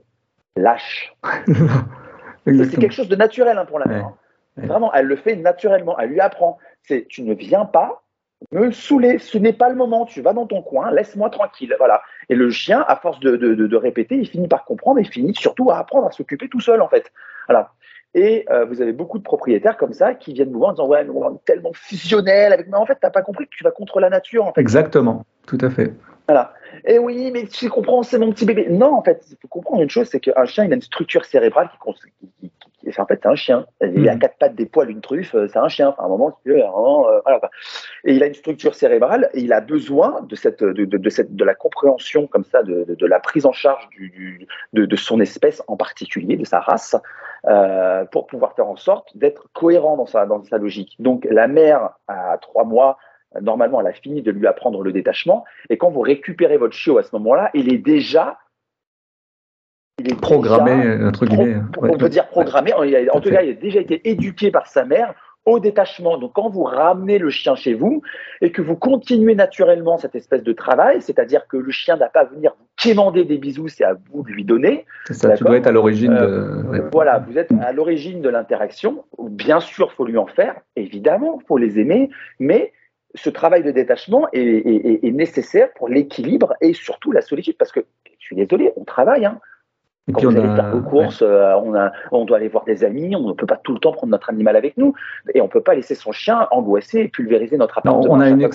lâches. 0.58 1.16
c'est 2.46 2.78
quelque 2.78 2.94
chose 2.94 3.10
de 3.10 3.16
naturel 3.16 3.58
hein, 3.58 3.66
pour 3.66 3.80
la 3.80 3.86
mère. 3.86 4.06
Hein. 4.06 4.16
Vraiment, 4.58 4.94
elle 4.94 5.06
le 5.06 5.16
fait 5.16 5.36
naturellement. 5.36 5.98
Elle 5.98 6.10
lui 6.10 6.20
apprend. 6.20 6.58
C'est, 6.84 7.08
tu 7.08 7.24
ne 7.24 7.34
viens 7.34 7.66
pas 7.66 8.04
me 8.52 8.72
saouler. 8.72 9.18
Ce 9.20 9.38
n'est 9.38 9.54
pas 9.54 9.70
le 9.70 9.76
moment. 9.76 10.06
Tu 10.06 10.22
vas 10.22 10.34
dans 10.34 10.46
ton 10.46 10.62
coin. 10.62 10.92
Laisse-moi 10.92 11.30
tranquille. 11.30 11.74
Voilà. 11.80 12.02
Et 12.30 12.36
le 12.36 12.52
chien, 12.52 12.84
à 12.88 12.98
force 12.98 13.20
de, 13.22 13.38
de, 13.38 13.56
de, 13.56 13.76
répéter, 13.78 14.16
il 14.16 14.28
finit 14.28 14.50
par 14.50 14.66
comprendre 14.66 15.00
et 15.00 15.06
finit 15.06 15.34
surtout 15.36 15.72
à 15.72 15.78
apprendre 15.78 16.08
à 16.08 16.12
s'occuper 16.12 16.50
tout 16.50 16.60
seul, 16.60 16.82
en 16.82 16.90
fait. 16.90 17.12
Voilà. 17.48 17.72
Et 18.16 18.46
euh, 18.52 18.66
vous 18.66 18.82
avez 18.82 18.94
beaucoup 18.94 19.18
de 19.18 19.24
propriétaires 19.24 19.78
comme 19.78 19.94
ça 19.94 20.14
qui 20.14 20.34
viennent 20.34 20.52
vous 20.52 20.60
voir 20.60 20.72
en 20.72 20.74
disant 20.74 20.88
Ouais, 20.88 21.04
mais 21.04 21.10
on 21.10 21.36
est 21.36 21.46
tellement 21.46 21.74
fusionnel 21.74 22.54
avec. 22.54 22.68
Mais 22.68 22.78
en 22.78 22.86
fait, 22.86 22.94
tu 22.94 23.00
n'as 23.04 23.10
pas 23.10 23.22
compris 23.22 23.46
que 23.46 23.56
tu 23.56 23.64
vas 23.64 23.72
contre 23.72 24.00
la 24.00 24.10
nature. 24.10 24.46
En 24.46 24.54
fait. 24.54 24.62
Exactement, 24.62 25.26
tout 25.48 25.58
à 25.62 25.70
fait. 25.70 25.94
Voilà. 26.28 26.54
Et 26.86 27.00
oui, 27.00 27.32
mais 27.32 27.46
tu 27.46 27.70
comprends, 27.70 28.04
c'est 28.04 28.18
mon 28.18 28.32
petit 28.32 28.46
bébé. 28.46 28.68
Non, 28.70 28.94
en 28.96 29.04
fait, 29.04 29.24
il 29.30 29.38
faut 29.42 29.48
comprendre 29.48 29.82
une 29.82 29.90
chose 29.90 30.08
c'est 30.08 30.20
qu'un 30.20 30.46
chien, 30.46 30.66
il 30.66 30.72
a 30.72 30.76
une 30.76 30.82
structure 30.82 31.26
cérébrale 31.26 31.70
qui, 31.70 31.94
qui, 32.40 32.52
qui 32.92 33.02
en 33.02 33.06
fait, 33.06 33.20
c'est 33.22 33.30
un 33.30 33.36
chien. 33.36 33.66
Il 33.82 34.08
a 34.10 34.16
mm. 34.16 34.20
quatre 34.20 34.38
pattes, 34.38 34.56
des 34.56 34.66
poils, 34.66 34.90
une 34.90 35.02
truffe, 35.02 35.36
euh, 35.36 35.48
c'est 35.48 35.60
un 35.60 35.68
chien. 35.68 35.90
Enfin, 35.90 36.04
à 36.04 36.06
un 36.06 36.10
moment, 36.10 36.38
tu 36.44 36.52
veux, 36.52 36.64
un 36.64 36.72
moment, 36.72 37.08
euh, 37.08 37.20
voilà. 37.24 37.40
Et 38.04 38.14
il 38.14 38.24
a 38.24 38.28
une 38.28 38.34
structure 38.34 38.76
cérébrale 38.76 39.30
et 39.34 39.42
il 39.42 39.54
a 39.54 39.62
besoin 39.62 40.22
de 40.22 40.36
cette, 40.36 40.64
de, 40.64 40.86
de, 40.86 40.98
de 40.98 41.10
cette, 41.10 41.36
de 41.36 41.46
la 41.46 41.56
compréhension 41.56 42.28
comme 42.28 42.44
ça, 42.44 42.64
de, 42.64 42.86
de, 42.88 43.06
la 43.06 43.20
prise 43.20 43.46
en 43.46 43.52
charge 43.52 43.88
du, 43.90 44.48
de, 44.74 44.96
son 44.96 45.20
espèce 45.20 45.64
en 45.68 45.78
particulier, 45.78 46.38
de 46.38 46.46
sa 46.46 46.60
race, 46.60 46.96
euh, 47.48 48.06
pour 48.06 48.28
pouvoir 48.28 48.54
faire 48.56 48.68
en 48.68 48.76
sorte 48.76 49.16
d'être 49.18 49.48
cohérent 49.54 49.98
dans 49.98 50.06
sa, 50.06 50.26
dans 50.26 50.44
sa 50.44 50.58
logique. 50.58 50.96
Donc, 51.00 51.28
la 51.30 51.48
mère, 51.48 51.92
à 52.08 52.38
trois 52.40 52.64
mois, 52.64 52.98
normalement, 53.42 53.82
elle 53.82 53.88
a 53.88 53.94
fini 53.94 54.22
de 54.22 54.32
lui 54.32 54.48
apprendre 54.48 54.84
le 54.84 54.92
détachement. 54.92 55.44
Et 55.70 55.78
quand 55.78 55.90
vous 55.90 56.02
récupérez 56.02 56.58
votre 56.58 56.76
chiot 56.76 56.98
à 56.98 57.04
ce 57.04 57.10
moment-là, 57.16 57.50
il 57.54 57.74
est 57.74 57.78
déjà 57.78 58.38
il 60.00 60.12
est 60.12 60.20
programmé, 60.20 61.04
entre 61.06 61.26
guillemets. 61.26 61.58
on 61.78 61.98
peut 61.98 62.10
dire 62.10 62.28
programmé. 62.28 62.74
En, 62.74 63.20
tout 63.20 63.30
cas, 63.30 63.44
il 63.44 63.52
a 63.52 63.54
déjà 63.54 63.80
été 63.80 64.10
éduqué 64.10 64.50
par 64.52 64.68
sa 64.68 64.86
mère 64.86 65.14
au 65.46 65.60
détachement. 65.60 66.18
Donc, 66.18 66.34
quand 66.34 66.50
vous 66.50 66.64
ramenez 66.64 67.20
le 67.20 67.30
chien 67.30 67.56
chez 67.56 67.74
vous 67.74 68.02
et 68.42 68.52
que 68.52 68.62
vous 68.62 68.76
continuez 68.76 69.36
naturellement 69.36 69.98
cette 69.98 70.16
espèce 70.16 70.42
de 70.42 70.54
travail, 70.54 71.02
c'est-à-dire 71.02 71.48
que 71.48 71.58
le 71.58 71.72
chien 71.72 71.98
n'a 71.98 72.08
pas 72.08 72.22
à 72.22 72.26
venir 72.26 72.54
vous 72.58 72.66
quémander 72.78 73.26
des 73.26 73.38
bisous, 73.38 73.68
c'est 73.68 73.84
à 73.84 73.96
vous 74.12 74.24
de 74.24 74.30
lui 74.30 74.46
donner. 74.46 74.86
C'est 75.06 75.14
ça, 75.14 75.36
tu 75.36 75.44
dois 75.44 75.58
être 75.58 75.68
à 75.68 75.72
l'origine 75.72 76.16
de. 76.16 76.24
Euh, 76.24 76.90
voilà, 76.92 77.20
vous 77.20 77.38
êtes 77.38 77.52
à 77.62 77.72
l'origine 77.72 78.22
de 78.22 78.30
l'interaction. 78.30 79.04
Bien 79.20 79.60
sûr, 79.60 79.90
il 79.92 79.96
faut 79.96 80.06
lui 80.06 80.18
en 80.18 80.28
faire, 80.28 80.56
évidemment, 80.76 81.40
il 81.42 81.46
faut 81.46 81.58
les 81.58 81.78
aimer, 81.78 82.10
mais 82.40 82.74
ce 83.16 83.30
travail 83.30 83.64
de 83.64 83.70
détachement 83.70 84.28
est, 84.34 85.06
est 85.06 85.12
nécessaire 85.12 85.72
pour 85.76 85.88
l'équilibre 85.88 86.54
et 86.62 86.74
surtout 86.74 87.12
la 87.12 87.22
solitude. 87.22 87.58
Parce 87.60 87.72
que, 87.72 87.82
je 88.18 88.26
suis 88.26 88.36
désolé, 88.36 88.72
on 88.76 88.86
travaille, 88.86 89.26
hein. 89.26 89.40
Et 90.08 90.12
Quand 90.12 90.20
puis 90.20 90.28
on 90.28 90.36
a... 90.36 90.56
faire 90.56 90.84
courses, 90.90 91.22
euh, 91.22 91.54
on, 91.64 91.74
a, 91.76 91.92
on 92.12 92.26
doit 92.26 92.38
aller 92.38 92.50
voir 92.50 92.66
des 92.66 92.84
amis, 92.84 93.16
on 93.16 93.30
ne 93.30 93.34
peut 93.34 93.46
pas 93.46 93.56
tout 93.56 93.74
le 93.74 93.80
temps 93.80 93.94
prendre 93.94 94.12
notre 94.12 94.30
animal 94.30 94.56
avec 94.56 94.76
nous, 94.78 94.94
et 95.34 95.40
on 95.40 95.46
ne 95.46 95.50
peut 95.50 95.62
pas 95.62 95.76
laisser 95.76 95.96
son 95.96 96.12
chien 96.12 96.48
angoissé 96.52 97.00
et 97.00 97.08
pulvériser 97.08 97.58
notre 97.58 97.78
appartement. 97.78 98.06
on, 98.10 98.20
a 98.20 98.30
une 98.30 98.48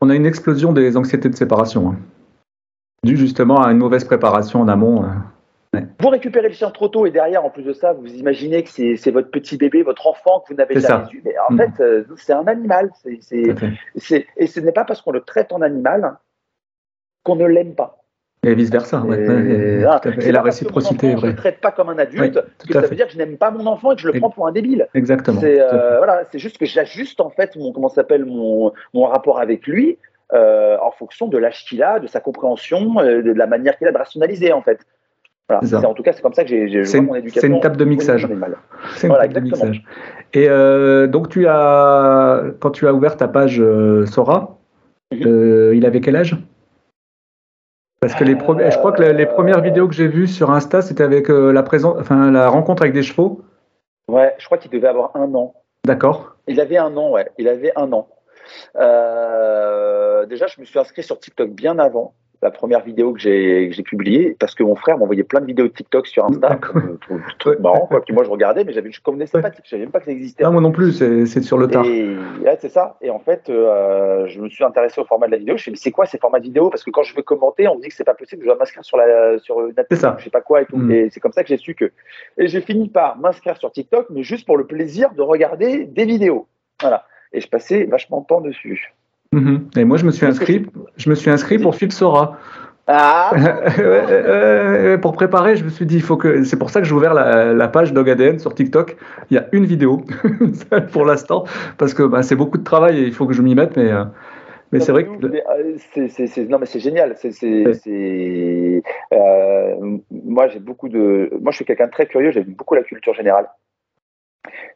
on 0.00 0.10
a 0.10 0.14
une 0.14 0.26
explosion 0.26 0.72
des 0.72 0.96
anxiétés 0.96 1.28
de 1.28 1.34
séparation, 1.34 1.90
hein. 1.90 1.96
dû 3.02 3.16
justement 3.16 3.62
à 3.62 3.72
une 3.72 3.78
mauvaise 3.78 4.04
préparation 4.04 4.60
en 4.60 4.68
amont. 4.68 5.04
Euh. 5.04 5.80
Vous 5.98 6.08
récupérez 6.08 6.48
le 6.48 6.54
chien 6.54 6.70
trop 6.70 6.86
tôt 6.86 7.04
et 7.04 7.10
derrière, 7.10 7.44
en 7.44 7.50
plus 7.50 7.64
de 7.64 7.72
ça, 7.72 7.92
vous 7.92 8.14
imaginez 8.14 8.62
que 8.62 8.70
c'est 8.70 9.10
votre 9.10 9.30
petit 9.30 9.56
bébé, 9.56 9.82
votre 9.82 10.06
enfant 10.06 10.40
que 10.40 10.52
vous 10.52 10.58
n'avez 10.58 10.78
jamais 10.78 11.10
vu. 11.10 11.20
Mais 11.24 11.34
en 11.48 11.52
mm. 11.52 11.58
fait, 11.58 11.82
euh, 11.82 12.04
c'est 12.16 12.32
un 12.32 12.46
animal. 12.46 12.90
et 13.04 13.20
ce 13.20 14.60
n'est 14.60 14.72
pas 14.72 14.84
parce 14.84 15.02
qu'on 15.02 15.10
le 15.10 15.22
traite 15.22 15.52
en 15.52 15.62
animal 15.62 16.16
qu'on 17.24 17.34
ne 17.34 17.46
l'aime 17.46 17.74
pas. 17.74 18.03
Et 18.44 18.54
vice-versa. 18.54 19.02
Et, 19.10 19.84
ah, 19.84 20.00
la 20.04 20.42
réciprocité 20.42 21.14
vraie. 21.14 21.20
Je 21.20 21.26
ne 21.26 21.30
le 21.30 21.36
traite 21.36 21.60
pas 21.60 21.70
comme 21.70 21.88
un 21.88 21.98
adulte, 21.98 22.34
parce 22.34 22.68
que 22.68 22.74
ça 22.74 22.80
veut 22.80 22.96
dire 22.96 23.06
que 23.06 23.12
je 23.12 23.18
n'aime 23.18 23.36
pas 23.36 23.50
mon 23.50 23.66
enfant 23.66 23.92
et 23.92 23.96
que 23.96 24.02
je 24.02 24.08
le 24.08 24.18
prends 24.18 24.30
pour 24.30 24.46
un 24.46 24.52
débile. 24.52 24.86
Exactement. 24.94 25.40
C'est 25.40 25.60
euh, 25.60 25.98
voilà, 25.98 26.24
juste 26.34 26.58
que 26.58 26.66
j'ajuste 26.66 27.20
en 27.20 27.30
fait 27.30 27.56
mon, 27.56 27.72
comment 27.72 27.88
s'appelle 27.88 28.24
mon, 28.24 28.72
mon 28.92 29.04
rapport 29.04 29.40
avec 29.40 29.66
lui 29.66 29.98
euh, 30.32 30.76
en 30.82 30.90
fonction 30.90 31.28
de 31.28 31.38
l'âge 31.38 31.64
qu'il 31.64 31.82
a, 31.82 32.00
de 32.00 32.06
sa 32.06 32.20
compréhension, 32.20 32.98
euh, 32.98 33.22
de 33.22 33.32
la 33.32 33.46
manière 33.46 33.76
qu'il 33.78 33.86
a 33.86 33.92
de 33.92 33.98
rationaliser 33.98 34.52
en 34.52 34.62
fait. 34.62 34.80
Voilà. 35.48 35.86
En 35.86 35.92
tout 35.92 36.02
cas, 36.02 36.12
c'est 36.12 36.22
comme 36.22 36.32
ça 36.32 36.42
que 36.44 36.48
j'ai 36.48 37.00
mon 37.00 37.14
éducation. 37.14 37.40
C'est 37.42 37.54
une 37.54 37.60
table 37.60 37.76
de 37.76 37.84
mixage. 37.84 38.26
C'est 38.96 39.06
une 39.06 39.12
voilà, 39.12 39.28
table 39.28 39.34
de 39.34 39.40
mixage. 39.40 39.84
Et 40.32 40.48
donc, 41.08 41.28
tu 41.28 41.46
as, 41.46 42.42
quand 42.60 42.70
tu 42.70 42.88
as 42.88 42.94
ouvert 42.94 43.18
ta 43.18 43.28
page 43.28 43.62
Sora, 44.06 44.56
mhm. 45.12 45.74
il 45.74 45.84
avait 45.84 46.00
quel 46.00 46.16
âge? 46.16 46.38
Parce 48.04 48.16
que 48.16 48.24
les 48.24 48.34
je 48.34 48.76
crois 48.76 48.92
que 48.92 49.02
les 49.02 49.24
premières 49.24 49.62
vidéos 49.62 49.88
que 49.88 49.94
j'ai 49.94 50.08
vues 50.08 50.28
sur 50.28 50.50
Insta, 50.50 50.82
c'était 50.82 51.02
avec 51.02 51.30
euh, 51.30 51.52
la, 51.52 51.62
présence, 51.62 51.96
enfin, 51.98 52.30
la 52.30 52.50
rencontre 52.50 52.82
avec 52.82 52.92
des 52.92 53.02
chevaux. 53.02 53.40
Ouais, 54.08 54.34
je 54.36 54.44
crois 54.44 54.58
qu'il 54.58 54.70
devait 54.70 54.88
avoir 54.88 55.16
un 55.16 55.34
an. 55.34 55.54
D'accord. 55.86 56.36
Il 56.46 56.60
avait 56.60 56.76
un 56.76 56.94
an, 56.98 57.12
ouais. 57.12 57.30
Il 57.38 57.48
avait 57.48 57.72
un 57.76 57.90
an. 57.94 58.08
Euh, 58.76 60.26
déjà, 60.26 60.46
je 60.48 60.60
me 60.60 60.66
suis 60.66 60.78
inscrit 60.78 61.02
sur 61.02 61.18
TikTok 61.18 61.48
bien 61.52 61.78
avant. 61.78 62.12
La 62.44 62.50
première 62.50 62.84
vidéo 62.84 63.12
que 63.14 63.20
j'ai 63.20 63.82
publiée 63.84 64.36
parce 64.38 64.54
que 64.54 64.62
mon 64.62 64.76
frère 64.76 64.98
m'envoyait 64.98 65.24
plein 65.24 65.40
de 65.40 65.46
vidéos 65.46 65.66
de 65.66 65.72
TikTok 65.72 66.06
sur 66.06 66.26
Insta, 66.26 66.58
tout, 67.00 67.20
truc 67.38 67.58
marrant 67.58 67.86
quoi. 67.86 68.02
Puis 68.02 68.12
moi 68.12 68.22
je 68.22 68.30
regardais, 68.30 68.64
mais 68.64 68.72
j'avais 68.72 68.92
je 68.92 69.00
connaissais 69.00 69.40
pas, 69.40 69.50
je 69.64 69.68
savais 69.68 69.82
même 69.82 69.90
pas 69.90 69.98
que 69.98 70.04
ça 70.04 70.12
existait. 70.12 70.44
Non, 70.44 70.52
moi 70.52 70.60
non 70.60 70.70
plus, 70.70 70.92
c'est 70.92 71.42
sur 71.42 71.56
le 71.56 71.68
tard. 71.68 71.86
Et 71.86 72.16
ouais, 72.44 72.56
c'est 72.60 72.68
ça. 72.68 72.96
Et 73.00 73.10
en 73.10 73.18
fait, 73.18 73.48
euh, 73.48 74.26
je 74.26 74.40
me 74.40 74.48
suis 74.50 74.62
intéressé 74.62 75.00
au 75.00 75.04
format 75.04 75.26
de 75.26 75.32
la 75.32 75.38
vidéo. 75.38 75.52
Je 75.52 75.54
me 75.54 75.62
suis 75.62 75.72
dit, 75.72 75.80
c'est 75.80 75.90
quoi 75.90 76.04
ces 76.04 76.18
formats 76.18 76.38
de 76.38 76.44
vidéo? 76.44 76.68
Parce 76.68 76.84
que 76.84 76.90
quand 76.90 77.02
je 77.02 77.16
veux 77.16 77.22
commenter, 77.22 77.66
on 77.66 77.76
me 77.76 77.82
dit 77.82 77.88
que 77.88 77.94
c'est 77.94 78.04
pas 78.04 78.14
possible, 78.14 78.42
je 78.42 78.46
dois 78.46 78.56
m'inscrire 78.56 78.84
sur 78.84 78.98
la 78.98 79.38
sur 79.38 79.66
C'est 79.90 79.96
ça. 79.96 80.16
je 80.18 80.24
sais 80.24 80.30
pas 80.30 80.42
quoi 80.42 80.62
et 80.62 80.66
tout. 80.66 80.76
Mm. 80.76 80.90
Et 80.92 81.10
c'est 81.10 81.20
comme 81.20 81.32
ça 81.32 81.42
que 81.42 81.48
j'ai 81.48 81.56
su 81.56 81.74
que. 81.74 81.90
Et 82.36 82.46
j'ai 82.46 82.60
fini 82.60 82.90
par 82.90 83.16
m'inscrire 83.16 83.56
sur 83.56 83.72
TikTok, 83.72 84.08
mais 84.10 84.22
juste 84.22 84.44
pour 84.44 84.58
le 84.58 84.66
plaisir 84.66 85.12
de 85.14 85.22
regarder 85.22 85.86
des 85.86 86.04
vidéos. 86.04 86.46
Voilà. 86.82 87.06
Et 87.32 87.40
je 87.40 87.48
passais 87.48 87.84
vachement 87.84 88.20
de 88.20 88.26
temps 88.26 88.42
dessus. 88.42 88.92
Mhm. 89.34 89.68
Et 89.76 89.84
moi, 89.84 89.96
je 89.96 90.06
me 90.06 90.10
suis 90.12 90.26
inscrit, 90.26 90.66
je 90.96 91.10
me 91.10 91.14
suis 91.14 91.30
inscrit 91.30 91.58
pour 91.58 91.74
suivre 91.74 91.92
Sora. 91.92 92.38
Ah 92.86 93.32
pour 95.00 95.12
préparer, 95.14 95.56
je 95.56 95.64
me 95.64 95.70
suis 95.70 95.86
dit, 95.86 95.96
il 95.96 96.02
faut 96.02 96.18
que. 96.18 96.44
C'est 96.44 96.58
pour 96.58 96.68
ça 96.70 96.80
que 96.80 96.86
j'ai 96.86 96.94
ouvert 96.94 97.14
la, 97.14 97.54
la 97.54 97.68
page 97.68 97.92
DogADN 97.94 98.38
sur 98.38 98.54
TikTok. 98.54 98.96
Il 99.30 99.34
y 99.34 99.38
a 99.38 99.46
une 99.52 99.64
vidéo 99.64 100.02
pour 100.92 101.04
l'instant, 101.06 101.44
parce 101.78 101.94
que 101.94 102.02
bah, 102.02 102.22
c'est 102.22 102.36
beaucoup 102.36 102.58
de 102.58 102.64
travail 102.64 102.98
et 102.98 103.06
il 103.06 103.14
faut 103.14 103.26
que 103.26 103.32
je 103.32 103.42
m'y 103.42 103.54
mette, 103.54 103.76
mais. 103.76 103.90
euh, 103.90 104.04
mais 104.70 104.80
c'est 104.80 104.92
vrai 104.92 105.04
que. 105.04 105.10
Euh, 105.10 105.76
c'est- 105.78 106.48
non, 106.48 106.58
mais 106.58 106.66
c'est 106.66 106.80
génial. 106.80 107.14
C'est- 107.16 108.82
euh, 109.12 109.74
moi, 110.10 110.48
j'ai 110.48 110.60
beaucoup 110.60 110.88
de. 110.90 111.30
Moi, 111.40 111.52
je 111.52 111.56
suis 111.56 111.64
quelqu'un 111.64 111.86
de 111.86 111.92
très 111.92 112.06
curieux. 112.06 112.32
J'aime 112.32 112.54
beaucoup 112.58 112.74
la 112.74 112.82
culture 112.82 113.14
générale. 113.14 113.46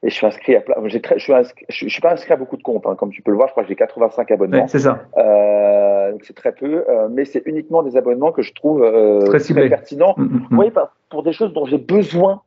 Et 0.03 0.09
je 0.11 0.15
suis 0.15 0.27
inscrit 0.27 0.57
à 0.57 0.61
plein. 0.61 0.75
J'ai 0.87 1.01
très, 1.01 1.19
je, 1.19 1.25
suis 1.25 1.33
inscrit- 1.35 1.67
je, 1.69 1.87
je 1.87 1.93
suis 1.93 2.01
pas 2.01 2.13
inscrit 2.13 2.33
à 2.33 2.37
beaucoup 2.37 2.57
de 2.57 2.63
comptes. 2.63 2.87
hein. 2.87 2.95
Comme 2.97 3.11
tu 3.11 3.21
peux 3.23 3.31
le 3.31 3.37
voir, 3.37 3.49
je 3.49 3.53
crois 3.53 3.65
que 3.65 3.69
j'ai 3.69 3.77
85 3.77 4.31
abonnements. 4.31 4.63
Ouais, 4.63 4.69
c'est 4.69 4.79
ça. 4.79 5.01
Euh, 5.17 6.13
donc 6.13 6.25
c'est 6.25 6.35
très 6.37 6.53
peu. 6.53 6.85
euh, 6.89 7.09
mais 7.11 7.25
c'est 7.25 7.43
uniquement 7.47 7.83
des 7.83 7.97
abonnements 7.97 8.33
que 8.33 8.43
je 8.43 8.53
trouve 8.55 8.83
euh, 8.83 9.21
Très 9.27 9.69
pertinents. 9.69 10.15
Mhm, 10.17 10.47
mhm. 10.51 10.59
Oui, 10.59 10.71
par- 10.71 10.95
pour 11.11 11.23
des 11.23 11.33
choses 11.33 11.53
dont 11.53 11.67
j'ai 11.67 11.79
besoin 11.79 12.43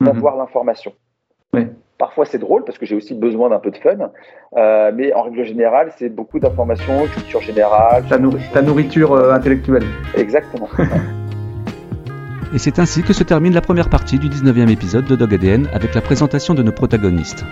d'avoir 0.00 0.36
l'information. 0.36 0.92
Parfois 1.98 2.24
c'est 2.24 2.38
drôle 2.38 2.64
parce 2.64 2.78
que 2.78 2.86
j'ai 2.86 2.96
aussi 2.96 3.14
besoin 3.14 3.50
d'un 3.50 3.60
peu 3.60 3.70
de 3.70 3.76
fun, 3.76 4.10
mais 4.92 5.12
en 5.12 5.22
règle 5.22 5.44
générale 5.44 5.92
c'est 5.98 6.08
beaucoup 6.08 6.40
d'informations, 6.40 7.06
culture 7.06 7.40
générale. 7.42 8.04
Ta, 8.08 8.18
nourri- 8.18 8.40
ta 8.52 8.62
nourriture 8.62 9.14
intellectuelle. 9.32 9.84
Exactement. 10.14 10.68
Et 12.54 12.58
c'est 12.58 12.78
ainsi 12.78 13.02
que 13.02 13.14
se 13.14 13.24
termine 13.24 13.54
la 13.54 13.62
première 13.62 13.88
partie 13.88 14.18
du 14.18 14.28
19e 14.28 14.68
épisode 14.68 15.06
de 15.06 15.16
Dog 15.16 15.32
ADN 15.32 15.68
avec 15.72 15.94
la 15.94 16.02
présentation 16.02 16.52
de 16.52 16.62
nos 16.62 16.72
protagonistes. 16.72 17.46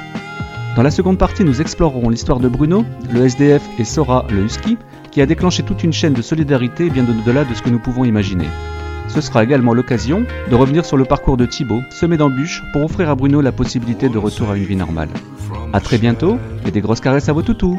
Dans 0.77 0.83
la 0.83 0.91
seconde 0.91 1.17
partie, 1.17 1.43
nous 1.43 1.63
explorerons 1.63 2.11
l'histoire 2.11 2.39
de 2.39 2.49
Bruno, 2.49 2.85
le 3.11 3.25
SDF 3.25 3.63
et 3.79 3.85
Sora, 3.85 4.27
le 4.31 4.43
Husky, 4.43 4.77
qui 5.11 5.23
a 5.23 5.27
déclenché 5.27 5.63
toute 5.63 5.83
une 5.85 5.93
chaîne 5.93 6.13
de 6.13 6.21
solidarité 6.21 6.91
bien 6.91 7.07
au-delà 7.09 7.45
de 7.45 7.55
ce 7.55 7.63
que 7.63 7.71
nous 7.71 7.79
pouvons 7.79 8.05
imaginer. 8.05 8.47
Ce 9.09 9.23
sera 9.23 9.43
également 9.43 9.73
l'occasion 9.73 10.25
de 10.51 10.55
revenir 10.55 10.85
sur 10.85 10.99
le 10.99 11.07
parcours 11.07 11.39
de 11.39 11.47
Thibaut, 11.47 11.83
semé 11.91 12.19
d'embûches, 12.19 12.63
pour 12.73 12.85
offrir 12.85 13.09
à 13.09 13.15
Bruno 13.15 13.41
la 13.41 13.53
possibilité 13.53 14.11
de 14.11 14.19
retour 14.19 14.51
à 14.51 14.57
une 14.57 14.65
vie 14.65 14.77
normale. 14.77 15.09
A 15.73 15.81
très 15.81 15.99
bientôt 15.99 16.39
et 16.67 16.71
des 16.71 16.81
grosses 16.83 17.01
caresses 17.01 17.29
à 17.29 17.33
vos 17.33 17.43
toutous 17.43 17.79